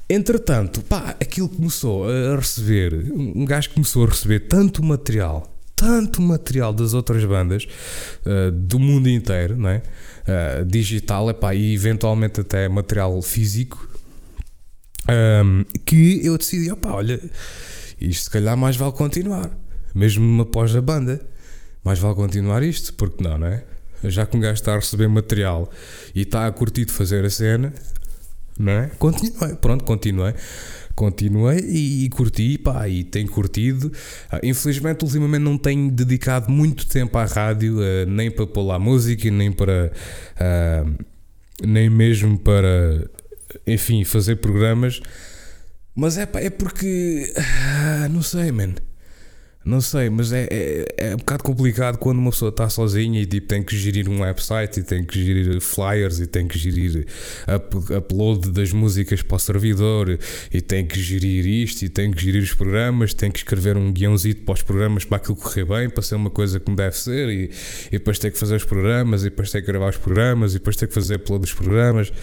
[0.07, 6.73] Entretanto, pá, aquilo começou a receber, um gajo começou a receber tanto material, tanto material
[6.73, 7.67] das outras bandas
[8.25, 9.81] uh, do mundo inteiro, não é?
[10.27, 13.87] Uh, digital, epá, e eventualmente até material físico,
[15.09, 17.19] um, que eu decidi, opá, olha,
[17.99, 19.51] isto se calhar mais vale continuar,
[19.93, 21.21] mesmo após a banda,
[21.83, 23.63] mais vale continuar isto, porque não, não é?
[24.03, 25.69] Já que um gajo está a receber material
[26.13, 27.73] e está a curtir de fazer a cena,
[28.57, 28.91] não é?
[28.97, 30.33] Continuei, pronto, continuei.
[30.95, 33.87] Continuei e, e curti, pá, e tenho curtido.
[34.31, 38.79] Uh, infelizmente, ultimamente não tenho dedicado muito tempo à rádio, uh, nem para pôr lá
[38.79, 39.91] música, nem para.
[40.39, 41.05] Uh,
[41.65, 43.09] nem mesmo para
[43.65, 45.01] enfim, fazer programas.
[45.95, 47.33] Mas é pá, é porque.
[47.37, 48.73] Ah, não sei, man.
[49.65, 53.25] Não sei, mas é, é, é um bocado complicado quando uma pessoa está sozinha e
[53.25, 57.07] tipo, tem que gerir um website e tem que gerir flyers e tem que gerir
[57.47, 60.19] up, upload das músicas para o servidor
[60.53, 63.91] e tem que gerir isto e tem que gerir os programas, tem que escrever um
[63.91, 67.27] guiãozito para os programas para aquilo correr bem, para ser uma coisa como deve ser
[67.29, 67.49] e,
[67.87, 70.59] e depois tem que fazer os programas e depois tem que gravar os programas e
[70.59, 72.13] depois tem que fazer upload dos programas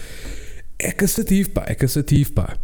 [0.79, 2.57] é cansativo, pá, é cansativo, pá.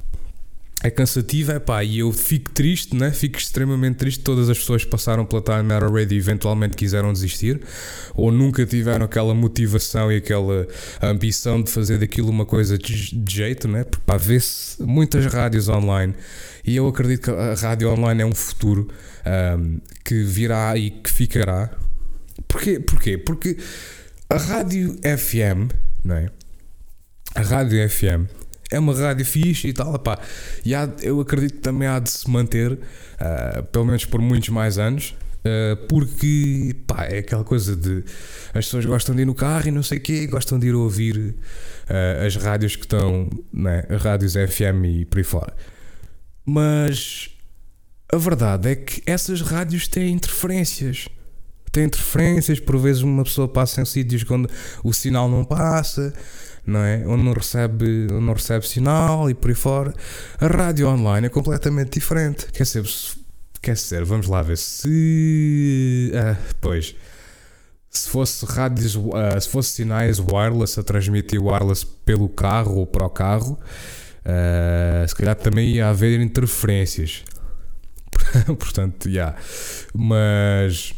[0.81, 3.11] É cansativo, é pá, e eu fico triste, né?
[3.11, 4.21] Fico extremamente triste.
[4.21, 7.59] Todas as pessoas que passaram pela Time Out Radio e eventualmente quiseram desistir,
[8.15, 10.65] ou nunca tiveram aquela motivação e aquela
[11.01, 13.83] ambição de fazer daquilo uma coisa de, jeito, né?
[13.83, 16.13] Porque pá, vê-se muitas rádios online
[16.63, 18.87] e eu acredito que a rádio online é um futuro
[19.57, 21.71] um, que virá e que ficará.
[22.47, 22.79] Porquê?
[22.79, 23.17] Porquê?
[23.17, 23.57] Porque
[24.29, 25.73] a rádio FM,
[26.05, 26.29] não é?
[27.35, 28.38] a rádio FM
[28.71, 30.19] é uma rádio fixe e tal, pá.
[30.63, 34.49] E há, eu acredito que também há de se manter, uh, pelo menos por muitos
[34.49, 38.03] mais anos, uh, porque, pá, é aquela coisa de
[38.53, 40.75] as pessoas gostam de ir no carro e não sei o quê, gostam de ir
[40.75, 45.53] ouvir uh, as rádios que estão, né, as rádios FM e por aí fora.
[46.45, 47.29] Mas
[48.11, 51.07] a verdade é que essas rádios têm interferências.
[51.71, 54.49] Têm interferências, por vezes uma pessoa passa em sítios quando
[54.83, 56.11] o sinal não passa
[56.69, 57.03] não é?
[57.05, 59.93] Onde não recebe, onde não recebe sinal e por aí fora.
[60.39, 62.47] A rádio online é completamente diferente.
[62.51, 62.83] Quer ser,
[63.61, 66.11] quer ser, vamos lá ver se.
[66.15, 66.95] Ah, pois.
[67.89, 73.03] Se fosse rádios, uh, se fosse sinais wireless a transmitir wireless pelo carro ou para
[73.03, 73.57] o carro,
[74.23, 77.23] uh, se calhar também ia haver interferências.
[78.45, 79.11] Portanto, já.
[79.11, 79.37] Yeah.
[79.93, 80.93] Mas.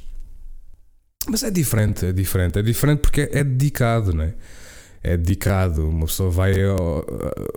[1.29, 2.59] Mas é diferente, é diferente.
[2.59, 4.33] É diferente porque é dedicado, não é?
[5.03, 5.87] É dedicado.
[5.87, 7.05] Uma pessoa vai ao,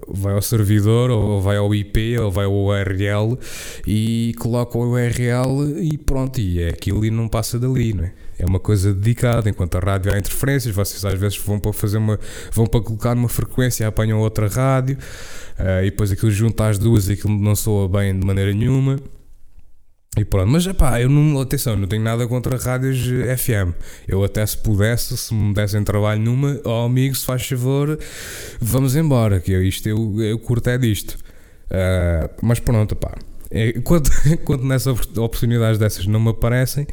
[0.09, 3.39] vai ao servidor, ou vai ao IP, ou vai ao URL
[3.87, 8.13] e coloca o URL e pronto, e é aquilo e não passa dali, não é?
[8.39, 11.99] É uma coisa dedicada, enquanto a rádio há interferências, vocês às vezes vão para fazer
[11.99, 12.19] uma.
[12.53, 14.99] vão para colocar numa frequência, apanham outra rádio,
[15.59, 18.97] uh, e depois aquilo junta as duas e aquilo não soa bem de maneira nenhuma.
[20.17, 23.75] E pronto, mas pá, eu não, atenção, não tenho nada contra rádios FM.
[24.07, 27.99] Eu até se pudesse, se me dessem trabalho numa, ó oh, amigo, se faz favor,
[28.61, 31.19] vamos embora, que eu, isto eu, eu curto é disto.
[31.67, 33.13] Uh, mas pronto, pá.
[33.51, 36.87] Enquanto, enquanto nessas oportunidades dessas não me aparecem,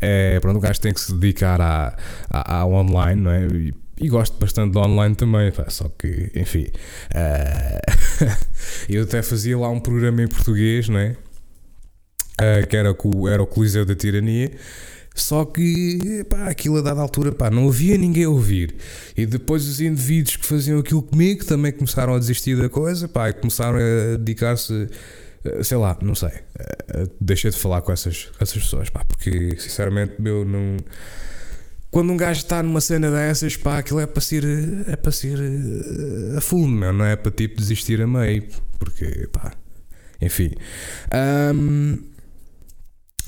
[0.00, 1.96] é, pronto, o gajo tem que se dedicar à,
[2.30, 3.46] à online, não é?
[3.46, 6.66] E, e gosto bastante do online também, pá, só que, enfim,
[7.14, 8.36] uh,
[8.88, 11.16] eu até fazia lá um programa em português, não é?
[12.40, 14.52] Uh, que era, o, era o Coliseu da Tirania.
[15.16, 18.74] Só que, pá, aquilo a dada altura, pá, não havia ninguém a ouvir.
[19.16, 23.30] E depois os indivíduos que faziam aquilo comigo também começaram a desistir da coisa, pá,
[23.30, 24.88] e começaram a dedicar-se,
[25.42, 26.28] eh, sei lá, não sei.
[26.28, 30.76] Eh, deixei de falar com essas, essas pessoas, pá, porque sinceramente, meu, não.
[31.90, 34.44] Quando um gajo está numa cena dessas, pá, aquilo é para ser,
[34.86, 35.38] é para ser
[36.36, 38.44] a fundo, meu, não é para tipo desistir a meio,
[38.78, 39.54] porque, pá,
[40.20, 40.50] enfim.
[41.54, 42.15] Um,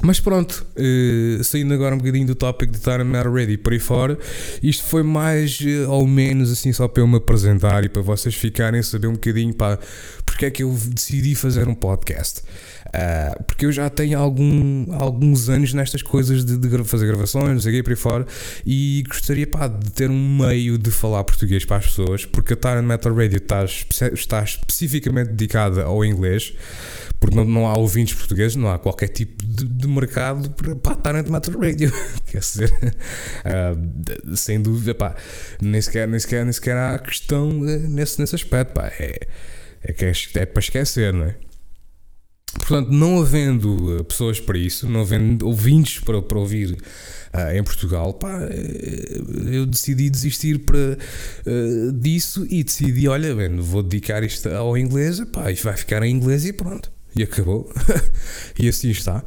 [0.00, 3.80] mas pronto, uh, saindo agora um bocadinho do tópico de estar not ready por aí
[3.80, 4.16] fora,
[4.62, 8.34] isto foi mais uh, ou menos assim só para eu me apresentar e para vocês
[8.34, 9.78] ficarem a saber um bocadinho para
[10.24, 12.42] porque é que eu decidi fazer um podcast.
[12.88, 17.60] Uh, porque eu já tenho algum, alguns anos nestas coisas de, de fazer gravações, não
[17.60, 18.26] sei o quê, por aí fora,
[18.64, 22.56] e gostaria pá, de ter um meio de falar português para as pessoas, porque a
[22.56, 23.64] Tyrant Metal Radio está,
[24.12, 26.54] está especificamente dedicada ao inglês
[27.20, 30.92] porque não, não há ouvintes portugueses, não há qualquer tipo de, de mercado para, para
[30.94, 31.92] estarem de Matter Radio.
[32.30, 35.16] Quer dizer, uh, sem dúvida, pá,
[35.60, 38.86] nem sequer, nem, sequer, nem sequer há questão uh, nesse, nesse aspecto, pá.
[38.98, 39.26] É,
[39.82, 41.36] É, é, é para esquecer, não é?
[42.54, 47.62] Portanto, não havendo uh, pessoas para isso, não havendo ouvintes para, para ouvir uh, em
[47.62, 49.20] Portugal, pá, eh,
[49.52, 50.98] eu decidi desistir para,
[51.46, 56.02] uh, disso e decidi: olha, bem, vou dedicar isto ao inglês, pá, isto vai ficar
[56.02, 56.90] em inglês e pronto.
[57.18, 57.68] E acabou.
[58.56, 59.24] e assim está.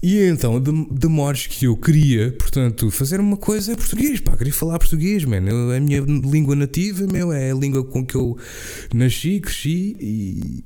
[0.00, 4.36] E então, de, de modos que eu queria, portanto, fazer uma coisa em português, pá,
[4.36, 5.44] queria falar português, man.
[5.46, 8.36] Eu, a minha língua nativa, meu, é a língua com que eu
[8.92, 10.64] nasci, cresci e,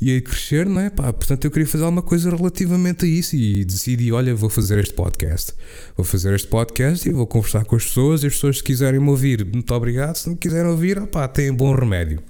[0.00, 0.90] e a crescer, não é?
[0.90, 4.78] Pá, portanto, eu queria fazer alguma coisa relativamente a isso e decidi, olha, vou fazer
[4.78, 5.54] este podcast.
[5.96, 9.00] Vou fazer este podcast e vou conversar com as pessoas e as pessoas, se quiserem
[9.00, 10.16] me ouvir, muito obrigado.
[10.16, 12.22] Se não quiserem ouvir, pá, têm bom remédio.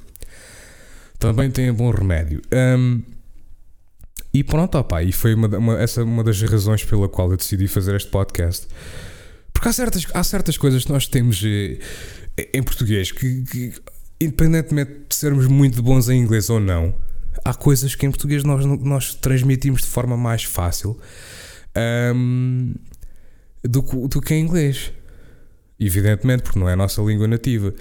[1.18, 2.42] Também têm bom remédio.
[2.52, 3.02] Um,
[4.34, 7.68] e pronto, opa, e foi uma, uma, essa uma das razões pela qual eu decidi
[7.68, 8.66] fazer este podcast.
[9.52, 11.78] Porque há certas, há certas coisas que nós temos eh,
[12.52, 13.72] em português que, que,
[14.20, 16.92] independentemente de sermos muito bons em inglês ou não,
[17.44, 20.98] há coisas que em português nós, nós transmitimos de forma mais fácil
[22.12, 22.74] um,
[23.62, 24.92] do, do que em inglês.
[25.78, 27.74] Evidentemente, porque não é a nossa língua nativa.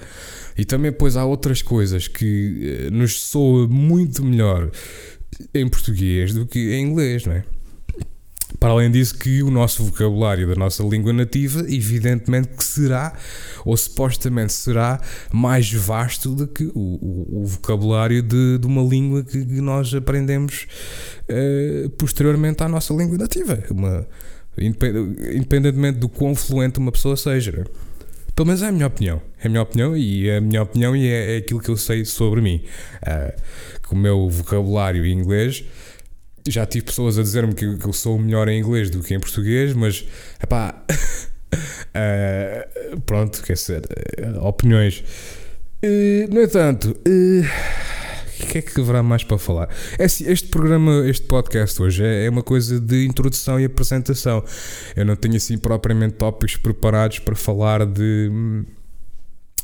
[0.58, 4.72] E também, pois, há outras coisas que eh, nos soa muito melhor
[5.54, 7.43] em português do que em inglês, não é?
[8.60, 13.13] Para além disso, que o nosso vocabulário da nossa língua nativa, evidentemente que será,
[13.65, 19.24] ou supostamente será, mais vasto do que o, o, o vocabulário de, de, uma língua
[19.24, 20.67] que, nós aprendemos
[21.30, 23.62] uh, posteriormente à nossa língua nativa.
[23.69, 24.08] Uma,
[24.58, 27.65] independentemente do quão fluente uma pessoa seja.
[27.65, 27.92] É?
[28.36, 29.22] Pelo menos é a minha opinião.
[29.39, 31.78] É a minha opinião e é a minha opinião e é, é aquilo que eu
[31.78, 32.63] sei sobre mim.
[33.02, 33.41] Uh,
[33.88, 35.63] com o meu vocabulário em inglês,
[36.48, 39.19] já tive pessoas a dizer-me que, que, eu sou melhor em inglês do que em
[39.19, 40.06] português, mas
[40.41, 40.84] epá,
[41.54, 43.84] uh, pronto, quer dizer,
[44.19, 45.04] uh, opiniões.
[46.30, 46.98] no entanto,
[48.43, 49.69] o que é que haverá mais para falar?
[49.97, 54.43] É assim, este programa, este podcast hoje é, é, uma coisa de introdução e apresentação.
[54.95, 58.32] Eu não tenho assim propriamente tópicos preparados para falar de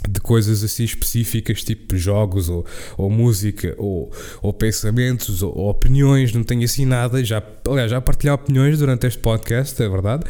[0.08, 2.66] de coisas assim específicas, tipo jogos ou,
[2.98, 4.10] ou música ou,
[4.42, 7.24] ou pensamentos ou, ou, opiniões, não tenho assim nada.
[7.24, 10.24] Já, aliás, já partilhei opiniões durante este podcast, é verdade,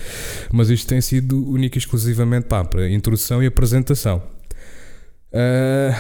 [0.52, 4.24] mas isto tem sido único e exclusivamente pá, para introdução e apresentação.
[5.32, 5.94] Uh,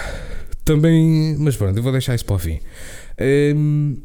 [0.69, 2.59] também, mas pronto, eu vou deixar isso para o fim.
[3.55, 3.97] Um,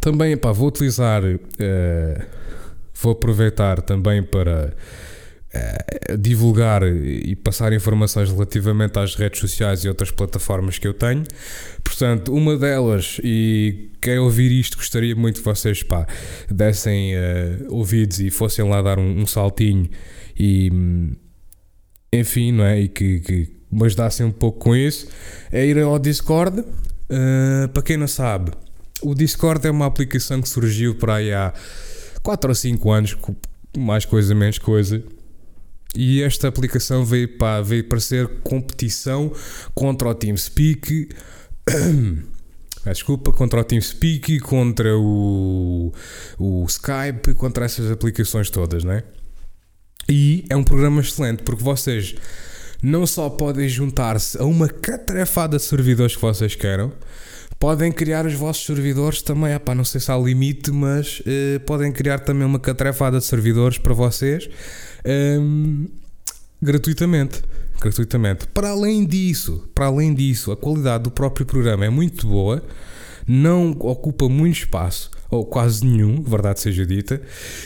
[0.00, 2.26] também, pá, vou utilizar, uh,
[2.94, 4.74] vou aproveitar também para
[5.54, 11.24] uh, divulgar e passar informações relativamente às redes sociais e outras plataformas que eu tenho.
[11.84, 16.06] Portanto, uma delas, e quem ouvir isto gostaria muito que vocês, pá,
[16.50, 17.18] dessem uh,
[17.68, 19.90] ouvidos e fossem lá dar um, um saltinho
[20.34, 20.72] e,
[22.10, 22.80] enfim, não é?
[22.80, 25.08] E que, que me ajudassem um pouco com isso,
[25.50, 26.60] é ir ao Discord.
[26.60, 28.52] Uh, para quem não sabe,
[29.02, 31.52] o Discord é uma aplicação que surgiu por aí há
[32.22, 33.16] 4 ou 5 anos,
[33.76, 35.02] mais coisa, menos coisa.
[35.94, 39.32] E esta aplicação veio, para veio para ser competição
[39.74, 41.08] contra o TeamSpeak.
[42.84, 45.92] Desculpa, contra o TeamSpeak, contra o,
[46.38, 49.02] o Skype, contra essas aplicações todas, né?
[50.08, 52.14] E é um programa excelente porque vocês
[52.86, 56.92] não só podem juntar-se a uma catrefada de servidores que vocês queiram,
[57.58, 59.52] podem criar os vossos servidores também.
[59.52, 63.76] Epá, não sei se há limite, mas uh, podem criar também uma catrefada de servidores
[63.76, 64.48] para vocês
[65.04, 65.86] um, ehm,
[66.62, 67.42] gratuitamente.
[67.80, 68.46] Gratuitamente.
[68.54, 72.62] Para além disso, para além disso, a qualidade do próprio programa é muito boa,
[73.26, 77.20] não ocupa muito espaço ou quase nenhum, verdade seja dita,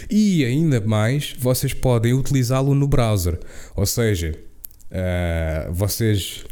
[0.08, 3.38] e ainda mais vocês podem utilizá-lo no browser,
[3.76, 4.34] ou seja,
[4.90, 6.44] Uh, vocês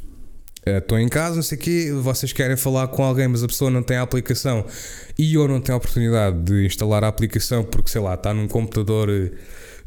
[0.65, 3.71] estão em casa, não sei o quê, vocês querem falar com alguém, mas a pessoa
[3.71, 4.65] não tem a aplicação
[5.19, 8.47] e ou não tem a oportunidade de instalar a aplicação porque, sei lá, está num
[8.47, 9.09] computador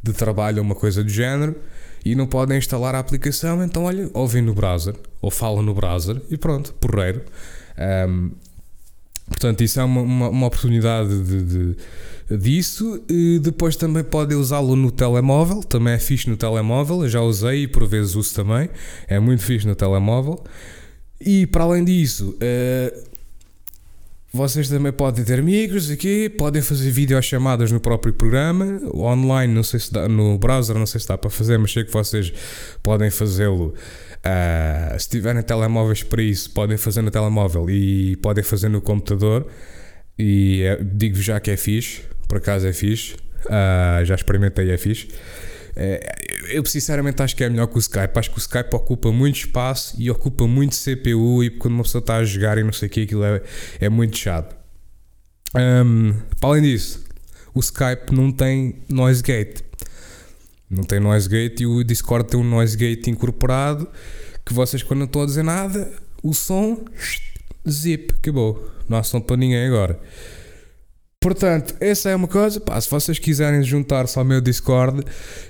[0.02, 1.56] de trabalho ou uma coisa do género
[2.04, 6.20] e não podem instalar a aplicação, então olha, ouvem no browser ou falam no browser
[6.30, 7.24] e pronto, porreiro.
[8.08, 8.32] Um,
[9.28, 11.78] portanto, isso é uma, uma, uma oportunidade de, de
[12.38, 13.04] disso.
[13.10, 17.04] E depois também podem usá-lo no telemóvel, também é fixe no telemóvel.
[17.04, 18.70] Eu já usei e por vezes uso também,
[19.08, 20.44] é muito fixe no telemóvel.
[21.20, 23.12] E para além disso, uh,
[24.34, 29.80] vocês também podem ter amigos aqui, podem fazer videochamadas no próprio programa, online, não sei
[29.80, 32.34] se dá, no browser, não sei se dá para fazer, mas sei que vocês
[32.82, 33.74] podem fazê-lo.
[34.24, 39.46] Uh, se tiverem telemóveis para isso, podem fazer no telemóvel e podem fazer no computador.
[40.18, 43.16] E é, digo já que é fixe por acaso é fixe.
[43.46, 45.10] Uh, já experimentei, é fixe.
[45.76, 46.16] É,
[46.48, 48.18] eu sinceramente acho que é melhor que o Skype.
[48.18, 51.44] Acho que o Skype ocupa muito espaço e ocupa muito CPU.
[51.44, 53.42] E quando uma pessoa está a jogar e não sei o que, aquilo é,
[53.82, 54.56] é muito chato.
[55.54, 57.04] Um, para além disso,
[57.54, 59.60] o Skype não tem noise gate.
[60.70, 63.90] Não tem noise gate e o Discord tem um noise gate incorporado
[64.46, 65.92] que vocês quando não estão a dizer nada,
[66.24, 66.86] o som
[67.70, 68.72] zip, acabou.
[68.88, 70.00] Não há som para ninguém agora.
[71.22, 72.60] Portanto, essa é uma coisa.
[72.60, 75.04] Pá, se vocês quiserem juntar-se ao meu Discord,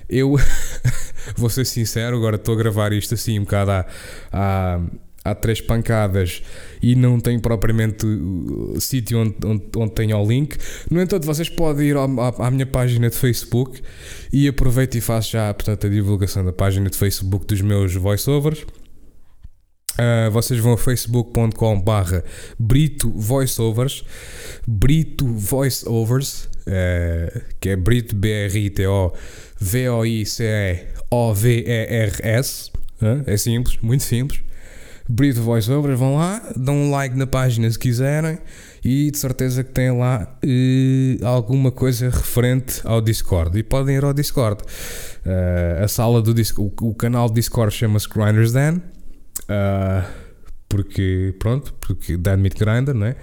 [0.09, 0.36] eu
[1.38, 3.88] vou ser sincero, agora estou a gravar isto assim um bocado
[4.34, 6.43] à, três pancadas
[6.84, 8.05] e não tem propriamente
[8.82, 10.57] sítio onde, onde, onde tenho o link.
[10.89, 13.82] No entanto, vocês podem ir à, à, minha página de Facebook
[14.34, 18.65] e aproveito e faço já portanto, a divulgação da página de Facebook dos meus voiceovers.
[20.01, 22.23] Uh, vocês vão a facebook.com barra
[22.57, 24.03] Brito Voiceovers
[24.65, 29.13] Brito Voiceovers uh, que é Brito B-R-I-T-O
[29.59, 30.31] V-O-I-C-E-O-V-E-R-S
[32.99, 34.41] uh, é simples, muito simples
[35.11, 38.37] Brito Voiceovers, vão lá, dão um like na página se quiserem
[38.83, 43.57] e de certeza que têm lá uh, alguma coisa referente ao Discord.
[43.59, 44.63] E podem ir ao Discord.
[45.25, 48.79] Uh, a sala do Discord, o, o canal do Discord chama-se Grinders Dan.
[49.51, 50.07] Uh,
[50.69, 53.15] porque, pronto, porque Meat Grinder, não é?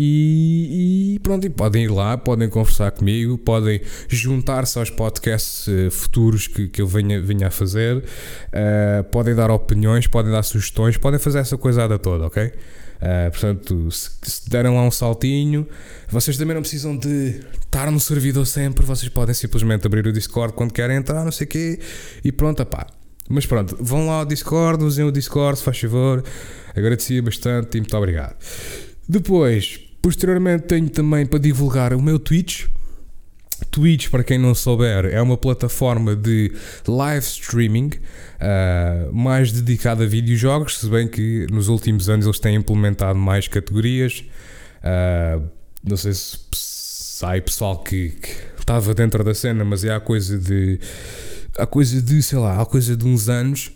[0.00, 5.90] E, e, pronto, e podem ir lá, podem conversar comigo, podem juntar-se aos podcasts uh,
[5.90, 10.96] futuros que, que eu venha, venha a fazer, uh, podem dar opiniões, podem dar sugestões,
[10.96, 12.44] podem fazer essa coisada toda, ok?
[12.46, 15.66] Uh, portanto, se, se deram lá um saltinho,
[16.08, 20.54] vocês também não precisam de estar no servidor sempre, vocês podem simplesmente abrir o Discord
[20.54, 21.80] quando querem entrar, não sei o quê,
[22.24, 22.86] e pronto, pá.
[23.28, 26.24] Mas pronto, vão lá ao Discord, usem o Discord, se faz favor.
[26.74, 28.36] Agradecia bastante e muito obrigado.
[29.08, 32.66] Depois, Posteriormente tenho também para divulgar o meu Twitch.
[33.70, 36.52] Twitch, para quem não souber, é uma plataforma de
[36.86, 42.54] live streaming uh, mais dedicada a videojogos, se bem que nos últimos anos eles têm
[42.54, 44.24] implementado mais categorias.
[44.78, 45.44] Uh,
[45.82, 46.38] não sei se,
[47.22, 50.78] há pessoal que, que, estava dentro da cena, mas é a coisa de.
[51.58, 53.70] A coisa de, sei lá, a coisa de uns anos.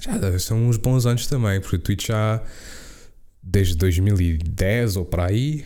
[0.00, 2.42] Já são uns bons anos também, porque o Twitch já
[3.42, 5.64] desde 2010 ou para aí,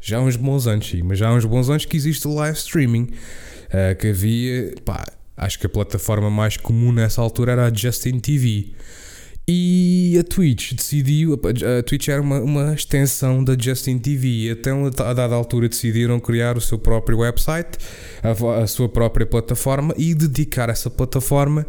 [0.00, 2.34] já há uns bons anos, sim, mas já há uns bons anos que existe o
[2.34, 3.10] live streaming.
[3.66, 5.04] Uh, que havia, pá,
[5.36, 8.72] acho que a plataforma mais comum nessa altura era a Justin TV.
[9.46, 15.12] E a Twitch decidiu, a Twitch era uma, uma extensão da Justin TV, até a
[15.12, 17.76] dada altura decidiram criar o seu próprio website,
[18.22, 21.66] a, a sua própria plataforma e dedicar essa plataforma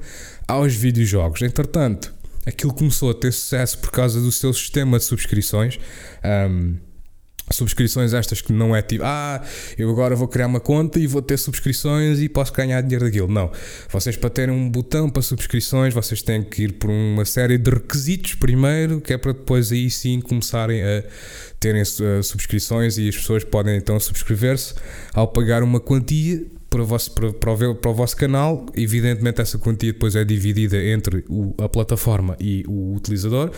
[0.48, 1.42] aos videojogos.
[1.42, 2.14] Entretanto,
[2.46, 5.78] aquilo começou a ter sucesso por causa do seu sistema de subscrições.
[6.24, 6.76] Um,
[7.52, 9.42] subscrições estas que não é tipo, ah,
[9.78, 13.28] eu agora vou criar uma conta e vou ter subscrições e posso ganhar dinheiro daquilo.
[13.28, 13.52] Não.
[13.90, 17.70] Vocês para terem um botão para subscrições, vocês têm que ir por uma série de
[17.70, 21.04] requisitos primeiro, que é para depois aí sim começarem a
[21.60, 24.74] terem uh, subscrições e as pessoas podem então subscrever-se
[25.14, 28.66] ao pagar uma quantia para o, vosso, para, para, o, para o vosso canal.
[28.76, 33.52] Evidentemente, essa quantia depois é dividida entre o, a plataforma e o utilizador.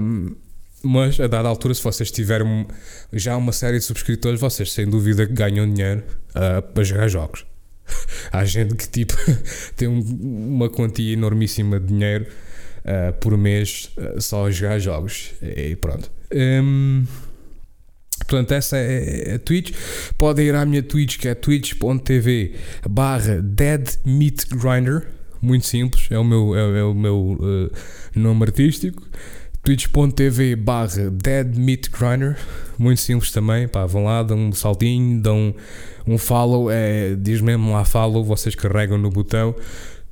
[0.00, 0.34] Um,
[0.82, 2.66] mas a dada altura, se vocês tiverem
[3.12, 7.44] já uma série de subscritores, vocês sem dúvida ganham dinheiro uh, para jogar jogos.
[8.30, 9.14] Há gente que tipo
[9.76, 12.26] tem um, uma quantia enormíssima de dinheiro
[12.84, 15.32] uh, por mês uh, só a jogar jogos.
[15.42, 16.10] E pronto.
[16.32, 17.04] Um,
[18.26, 19.72] Portanto, essa é a Twitch.
[20.18, 22.56] Podem ir à minha Twitch, que é twitch.tv
[22.90, 23.42] barra.
[25.40, 27.70] Muito simples, é o meu, é, é o meu
[28.14, 29.02] nome artístico.
[29.68, 31.12] twitch.tv barra.
[32.78, 35.54] Muito simples também, pá, vão lá, dão um saltinho, dão
[36.06, 39.54] um follow, é, diz mesmo lá follow, vocês carregam no botão.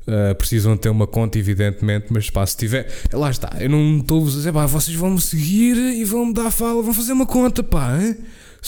[0.07, 3.57] Uh, precisam ter uma conta, evidentemente, mas pá, se tiver, lá está.
[3.59, 6.81] Eu não estou-vos a dizer, pá, vocês vão me seguir e vão me dar fala,
[6.81, 8.17] vão fazer uma conta, pá, hein?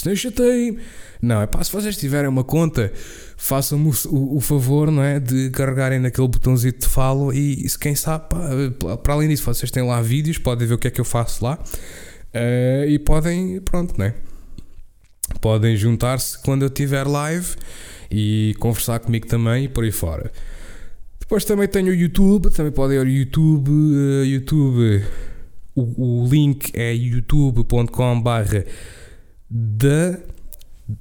[0.01, 0.78] Se não chatei.
[1.20, 2.92] Não, é pá, se vocês tiverem uma conta,
[3.36, 5.18] façam-me o, o, favor, não é?
[5.18, 9.70] De carregarem naquele botãozinho de e, e se quem sabe, pá, para além disso, vocês
[9.70, 11.59] têm lá vídeos, podem ver o que é que eu faço lá
[12.34, 14.14] uh, e podem, pronto, não é?
[15.40, 17.57] Podem juntar-se quando eu tiver live
[18.11, 20.32] e conversar comigo também e por aí fora.
[21.20, 23.70] Depois também tenho o YouTube, também podem ir ao YouTube.
[23.70, 25.05] Uh, YouTube,
[25.74, 28.64] o, o, link é youtube.com barra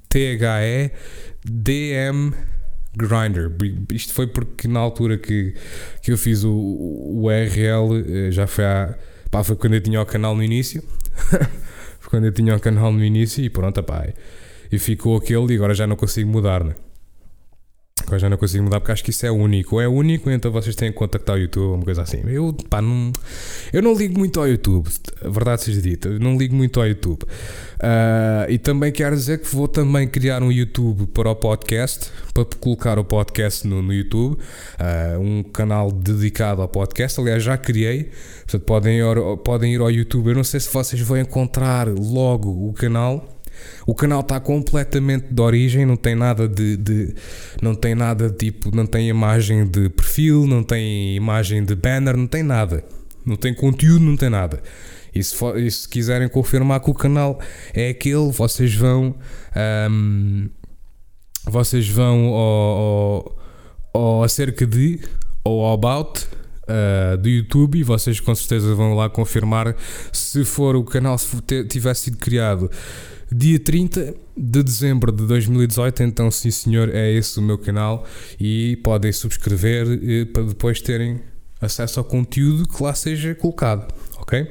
[0.10, 0.92] T-H-E
[1.44, 2.34] D-M
[2.96, 3.52] Grinder.
[3.92, 5.54] Isto foi porque na altura que,
[6.02, 8.96] que eu fiz o, o URL eh, já foi há,
[9.30, 10.84] pá, foi quando eu tinha o canal no início.
[12.00, 14.08] foi quando eu tinha o canal no início e pronto, pá.
[14.72, 16.74] E ficou aquele e agora já não consigo mudar, né?
[18.08, 19.76] Agora já não consigo mudar porque acho que isso é único.
[19.76, 22.22] Ou é único, então vocês têm que contactar o YouTube, uma coisa assim.
[22.26, 23.12] Eu, pá, não,
[23.74, 24.88] eu não ligo muito ao YouTube,
[25.22, 27.24] a verdade seja dita, eu não ligo muito ao YouTube.
[27.24, 32.46] Uh, e também quero dizer que vou também criar um YouTube para o podcast, para
[32.46, 37.20] colocar o podcast no, no YouTube, uh, um canal dedicado ao podcast.
[37.20, 38.10] Aliás, já criei,
[38.46, 40.30] portanto, podem ir, podem ir ao YouTube.
[40.30, 43.37] Eu não sei se vocês vão encontrar logo o canal
[43.86, 47.16] o canal está completamente de origem, não tem nada de, de,
[47.62, 52.28] não tem nada tipo, não tem imagem de perfil, não tem imagem de banner, não
[52.28, 52.84] tem nada.
[53.26, 54.62] Não tem conteúdo, não tem nada.
[55.14, 57.40] E se, for, e se quiserem confirmar que o canal
[57.74, 59.16] é aquele, vocês vão
[59.90, 60.50] um,
[61.46, 63.40] vocês vão ao, ao,
[63.94, 65.00] ao acerca de
[65.44, 66.28] ou ao about
[66.68, 69.76] uh, do YouTube e vocês com certeza vão lá confirmar
[70.12, 72.70] se for o canal se tivesse sido criado
[73.32, 76.04] dia 30 de dezembro de 2018.
[76.04, 78.06] Então, sim, senhor, é esse o meu canal
[78.40, 81.22] e podem subscrever eh, para depois terem
[81.62, 84.42] acesso ao conteúdo que lá seja colocado, ok?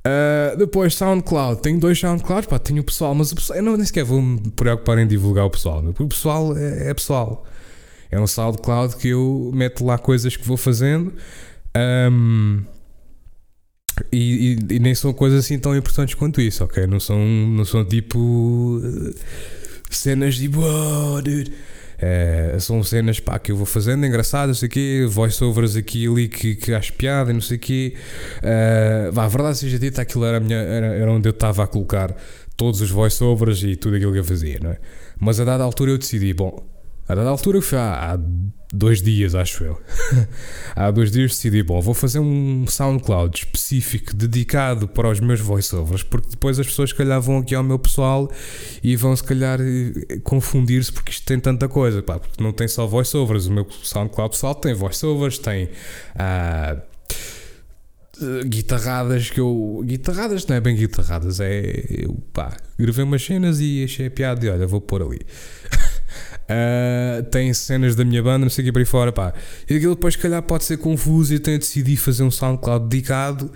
[0.00, 3.76] Uh, depois SoundCloud, tenho dois SoundClouds, pá, tenho o pessoal, mas o pessoal, eu não,
[3.76, 7.44] nem sequer vou me preocupar em divulgar o pessoal, o pessoal é, é pessoal,
[8.10, 11.12] é um SoundCloud que eu meto lá coisas que vou fazendo.
[11.76, 12.62] Um,
[14.12, 16.86] e, e, nem são coisas assim tão importantes quanto isso, ok?
[16.86, 18.80] Não são, não são tipo
[19.90, 21.52] cenas tipo, oh, dude.
[22.02, 26.28] É, são cenas pá, que eu vou fazendo engraçadas, sei quê, voiceovers aqui e ali
[26.28, 27.94] que, que acho piada não sei o quê.
[28.38, 31.66] Uh, vá, a verdade seja dita, aquilo era, minha, era, era onde eu estava a
[31.66, 32.16] colocar
[32.56, 34.78] todos os voiceovers e tudo aquilo que eu fazia, não é?
[35.18, 36.66] Mas a dada altura eu decidi, bom,
[37.10, 38.18] a dada altura foi há, há
[38.72, 39.80] dois dias, acho eu.
[40.76, 46.04] Há dois dias decidi, bom, vou fazer um SoundCloud específico dedicado para os meus voiceovers,
[46.04, 48.30] porque depois as pessoas, se calhar, vão aqui ao meu pessoal
[48.80, 52.68] e vão, se calhar, eh, confundir-se porque isto tem tanta coisa, pá, porque não tem
[52.68, 53.46] só voiceovers.
[53.46, 55.68] O meu SoundCloud pessoal tem voiceovers, tem.
[56.14, 56.76] Ah,
[58.46, 59.82] guitarradas que eu.
[59.84, 61.84] Guitarradas não é bem guitarradas, é.
[61.88, 65.20] Eu, pá, gravei umas cenas e achei a piada e olha, vou pôr ali.
[66.50, 69.32] Uh, tem cenas da minha banda, não sei o que para aí fora, pá.
[69.68, 72.88] E aquilo depois, se calhar, pode ser confuso e eu tenho decidido fazer um SoundCloud
[72.88, 73.52] dedicado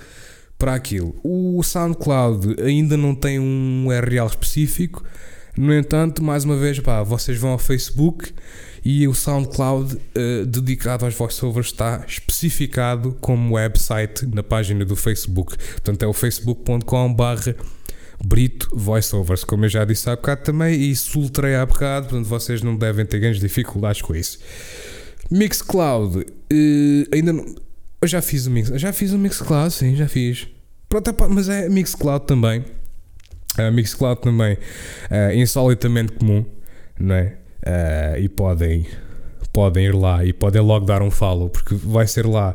[0.57, 1.17] para aquilo.
[1.25, 5.03] O SoundCloud ainda não tem um URL específico,
[5.57, 8.33] no entanto, mais uma vez, pá, vocês vão ao Facebook
[8.85, 15.57] e o SoundCloud uh, dedicado aos voiceovers está especificado como website na página do Facebook.
[15.57, 17.55] Portanto, é o facebook.com/barra
[18.25, 22.63] Brito Voiceovers, como eu já disse há bocado também, e soltrei há bocado, portanto vocês
[22.63, 24.39] não devem ter grandes dificuldades com isso.
[25.31, 26.25] Mixcloud, uh,
[27.13, 27.45] ainda não.
[28.01, 30.47] Eu já fiz o Mix, já fiz o Mixcloud, sim, já fiz.
[30.89, 32.65] Pronto, mas é Mixcloud também.
[33.59, 36.45] Uh, Mixcloud também, uh, insolitamente comum,
[36.99, 37.37] não é?
[37.65, 38.87] Uh, e podem,
[39.53, 42.55] podem ir lá e podem logo dar um follow, porque vai ser lá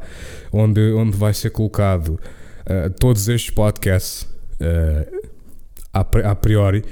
[0.52, 4.24] onde, onde vai ser colocado uh, todos estes podcasts.
[4.62, 5.19] Uh,
[5.94, 6.84] a priori.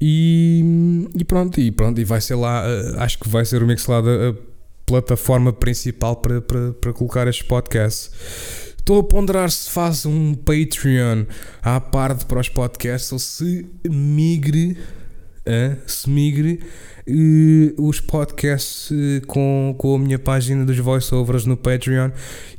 [0.00, 3.66] E, e, pronto, e pronto, e vai ser lá, eh, acho que vai ser o
[3.66, 4.34] Mixlab a, a
[4.86, 8.10] plataforma principal para, para, para colocar estes podcasts.
[8.78, 11.24] Estou a ponderar se faz um Patreon
[11.62, 14.78] à parte para os podcasts ou se migre,
[15.46, 16.60] uh, se migre
[17.78, 18.90] os podcasts
[19.26, 22.10] com, com a minha página dos voiceovers no Patreon.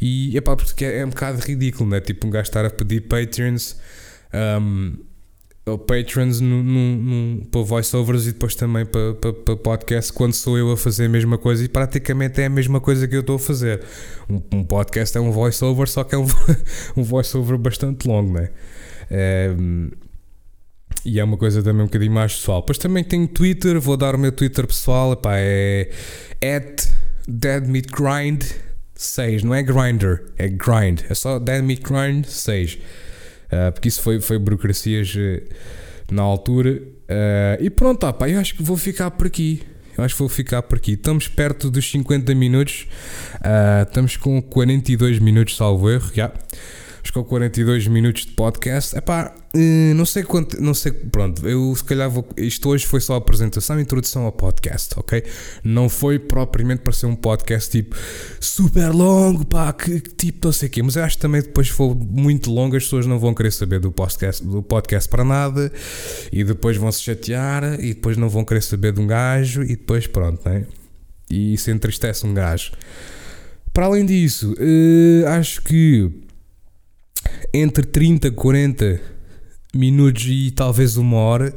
[0.01, 1.99] E epá, porque é, é um bocado ridículo, né?
[1.99, 3.77] Tipo, um gajo estar a pedir Patreons.
[4.33, 4.97] Um,
[5.69, 10.33] ou patrons no, no, no, para voiceovers e depois também para, para, para, podcast quando
[10.33, 13.21] sou eu a fazer a mesma coisa e praticamente é a mesma coisa que eu
[13.21, 13.81] estou a fazer.
[14.29, 16.27] Um, um podcast é um voiceover, só que é um,
[16.97, 18.49] um voiceover bastante longo, né?
[19.09, 19.55] É,
[21.05, 22.61] e é uma coisa também um bocadinho mais pessoal.
[22.61, 25.89] Depois também tenho Twitter, vou dar o meu Twitter pessoal, epá, é
[26.41, 26.87] at
[27.27, 28.43] deadmeatgrind
[28.95, 32.79] 6, não é grinder, é grind, é só deadmeatgrind 6
[33.51, 35.41] uh, porque isso foi, foi burocracias uh,
[36.11, 36.71] na altura.
[36.71, 39.61] Uh, e pronto, ah, eu acho que vou ficar por aqui.
[39.97, 40.93] Eu acho que vou ficar por aqui.
[40.93, 42.87] Estamos perto dos 50 minutos.
[43.85, 46.09] estamos com 42 minutos, salvo erro.
[46.15, 46.33] Yeah
[47.11, 48.95] com 42 minutos de podcast.
[48.97, 53.01] Epá, eh, não sei quanto, não sei, pronto, eu se calhar vou, isto hoje foi
[53.01, 55.23] só a apresentação, introdução ao podcast, ok?
[55.63, 57.95] Não foi propriamente para ser um podcast tipo
[58.39, 61.67] super longo, pá, que, tipo não sei o quê, mas eu acho que também depois
[61.67, 65.71] for muito longo as pessoas não vão querer saber do podcast, do podcast para nada
[66.31, 69.69] e depois vão se chatear e depois não vão querer saber de um gajo e
[69.69, 70.65] depois pronto, né?
[71.29, 72.71] E isso entristece um gajo.
[73.73, 76.11] Para além disso, uh, acho que
[77.53, 79.01] entre 30 e 40
[79.73, 81.53] minutos e talvez uma hora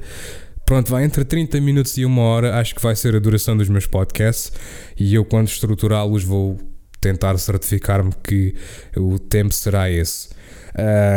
[0.65, 3.69] Pronto, vai entre 30 minutos e uma hora, acho que vai ser a duração dos
[3.69, 4.53] meus podcasts
[4.99, 6.59] e eu, quando estruturá-los, vou
[7.01, 8.55] tentar certificar-me que
[8.97, 10.31] o tempo será esse.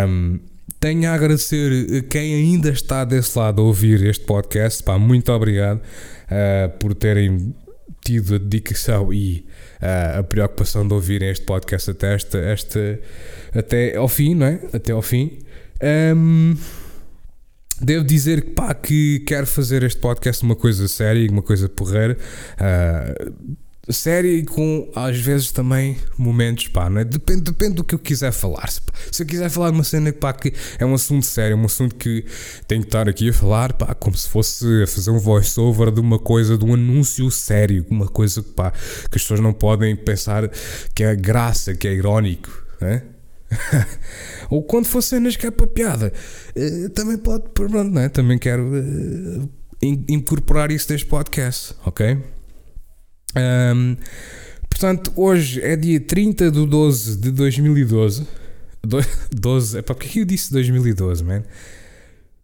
[0.08, 0.40] Um,
[0.80, 4.84] tenho a agradecer a quem ainda está desse lado a ouvir este podcast.
[4.84, 7.56] Pá, muito obrigado uh, por terem
[8.04, 9.46] tido a dedicação e
[10.20, 13.00] a preocupação de ouvirem este podcast até, esta, esta,
[13.54, 14.60] até ao fim, não é?
[14.74, 15.40] Até ao fim.
[16.16, 16.56] Um,
[17.82, 22.18] Devo dizer pá, que quero fazer este podcast uma coisa séria, uma coisa porreira.
[22.56, 23.56] Uh,
[23.94, 27.04] séria e com às vezes também momentos, pá, né?
[27.04, 28.70] depende, depende do que eu quiser falar.
[28.70, 28.82] Se,
[29.12, 31.96] se eu quiser falar de uma cena pá, que é um assunto sério, um assunto
[31.96, 32.26] que
[32.68, 36.00] tenho que estar aqui a falar, pá, como se fosse a fazer um voice-over de
[36.00, 40.50] uma coisa, de um anúncio sério, uma coisa pá, que as pessoas não podem pensar
[40.94, 42.50] que é graça, que é irónico,
[42.82, 43.04] né?
[44.50, 46.12] Ou quando for cenas que é para piada,
[46.56, 48.10] uh, também pode, pronto, né?
[48.10, 49.50] também quero uh,
[49.82, 52.18] incorporar isso deste podcast, ok?
[53.36, 53.98] Um,
[54.70, 58.26] portanto, hoje é dia 30 de 12 de 2012.
[59.32, 61.44] 12, epá, porque é que eu disse 2012, man?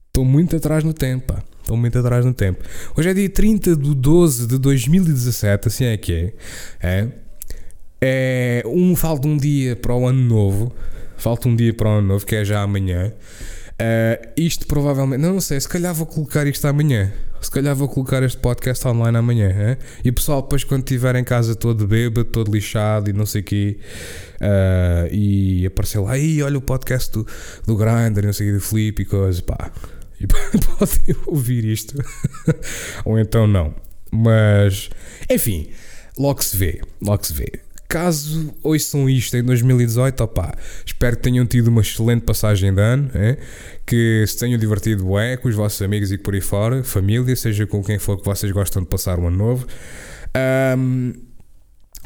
[0.08, 1.44] Estou muito atrás no tempo, pá.
[1.62, 2.64] Estou muito atrás no tempo.
[2.98, 6.34] Hoje é dia 30 de 12 de 2017, assim é que é.
[6.82, 7.08] É.
[8.02, 10.74] é um, falta um dia para o ano novo.
[11.18, 13.14] Falta um dia para o ano novo, que é já amanhã.
[13.74, 15.22] Uh, isto provavelmente.
[15.22, 18.88] Não, não sei, se calhar vou colocar isto amanhã se calhar vou colocar este podcast
[18.88, 19.50] online amanhã.
[19.50, 19.78] Hein?
[20.04, 23.44] E pessoal, depois quando estiver em casa todo bêbado, todo lixado e não sei o
[23.44, 23.78] quê,
[24.40, 27.26] uh, e apareceu lá, aí olha o podcast do,
[27.66, 29.72] do Grindr, não sei o quê, do Flip e coisa, pá.
[30.20, 31.98] E podem ouvir isto.
[33.04, 33.74] Ou então não.
[34.12, 34.90] Mas,
[35.30, 35.70] enfim,
[36.18, 37.71] logo se vê, logo se vê.
[37.92, 40.54] Caso ouçam isto em 2018, opá,
[40.86, 43.12] espero que tenham tido uma excelente passagem de ano,
[43.86, 47.68] que se tenham divertido é, com os vossos amigos e por aí fora, família, seja
[47.68, 49.68] com quem for que vocês gostam de passar o ano novo.
[50.78, 51.12] Um,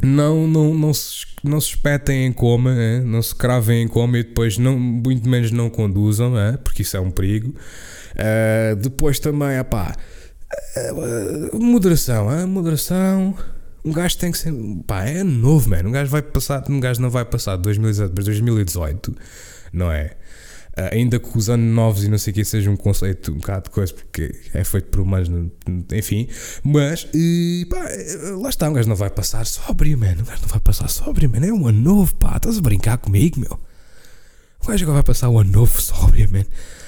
[0.01, 2.73] não, não, não, se, não se espetem em coma,
[3.05, 6.33] não se cravem em coma e depois não, muito menos não conduzam,
[6.63, 7.49] porque isso é um perigo.
[8.15, 9.95] Uh, depois também, opá,
[10.77, 12.43] uh, moderação, é?
[12.43, 13.36] moderação
[13.86, 14.51] um gajo tem que ser.
[14.88, 15.89] Pá, é novo, mano.
[15.89, 16.63] Um gajo vai passar.
[16.69, 19.15] Um gajo não vai passar de 2018,
[19.71, 20.15] não é?
[20.77, 23.36] Uh, ainda que os anos novos e não sei o que seja um conceito um
[23.36, 25.29] bocado de coisa, porque é feito por humanos,
[25.93, 26.27] enfim.
[26.63, 27.88] Mas, e, pá,
[28.41, 30.23] lá está, um gajo não vai passar sóbrio, mano.
[30.23, 31.45] Um gajo não vai passar sóbrio, mano.
[31.45, 32.36] É um ano novo, pá.
[32.38, 33.59] Estás a brincar comigo, meu.
[34.63, 36.47] Um gajo agora vai passar o ano novo sóbrio, mano.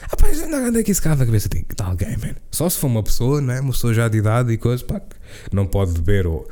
[0.10, 2.36] Rapaz, anda aqui esse cara na cabeça de, de alguém, mano.
[2.52, 3.60] Só se for uma pessoa, não é?
[3.60, 5.02] Uma pessoa já de idade e coisa, pá,
[5.52, 6.48] não pode beber ou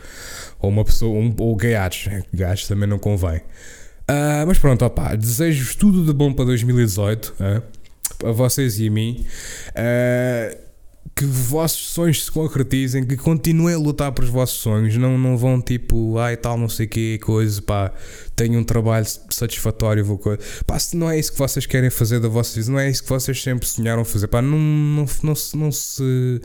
[0.66, 2.24] ou uma pessoa, um, ou gaiatos, né?
[2.34, 3.38] gajos também não convém.
[3.38, 8.92] Uh, mas pronto, opá, desejo tudo de bom para 2018, uh, a vocês e a
[8.92, 9.26] mim.
[9.72, 10.65] Uh,
[11.14, 15.38] que vossos sonhos se concretizem, que continuem a lutar para os vossos sonhos, não, não
[15.38, 17.92] vão tipo, ai tal, não sei o que, coisa, pá,
[18.36, 20.42] tenho um trabalho satisfatório, vou coisa.
[20.66, 23.04] Pá, se não é isso que vocês querem fazer da vossa vida, não é isso
[23.04, 26.42] que vocês sempre sonharam fazer, pá, não, não, não, não, se, não se.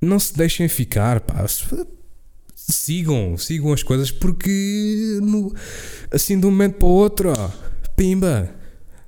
[0.00, 1.46] Não se deixem ficar, pá
[2.68, 5.54] sigam, sigam as coisas porque no,
[6.10, 7.50] assim de um momento para o outro, ó,
[7.96, 8.61] pimba.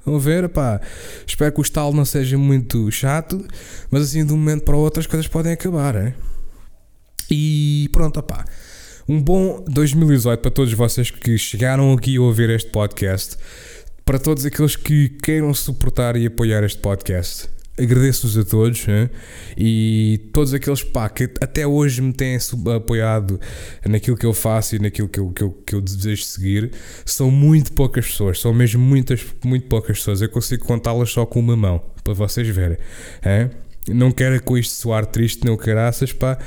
[0.05, 0.81] Vão ver, pá.
[1.27, 3.45] Espero que o estalo não seja muito chato,
[3.91, 6.15] mas assim de um momento para o outro as coisas podem acabar, hein?
[7.31, 8.45] E pronto, pá.
[9.09, 13.37] Um bom 2018 para todos vocês que chegaram aqui a ouvir este podcast.
[14.05, 18.87] Para todos aqueles que queiram suportar e apoiar este podcast agradeço-vos a todos
[19.57, 22.39] e todos aqueles pá, que até hoje me têm
[22.77, 23.41] apoiado
[23.87, 26.70] naquilo que eu faço e naquilo que eu, que eu, que eu desejo seguir.
[27.05, 30.22] São muito poucas pessoas, são mesmo muitas, muito poucas pessoas.
[30.22, 32.79] Eu consigo contá-las só com uma mão, para vocês verem.
[33.25, 33.51] Hein?
[33.89, 36.39] Não quero com isto soar triste, não caraças, pá,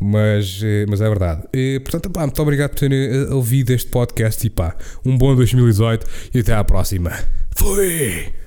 [0.00, 1.42] mas, eh, mas é verdade.
[1.52, 4.74] E, portanto, pá, muito obrigado por terem eh, ouvido este podcast e pá,
[5.04, 7.12] um bom 2018 e até à próxima.
[7.54, 8.45] Fui!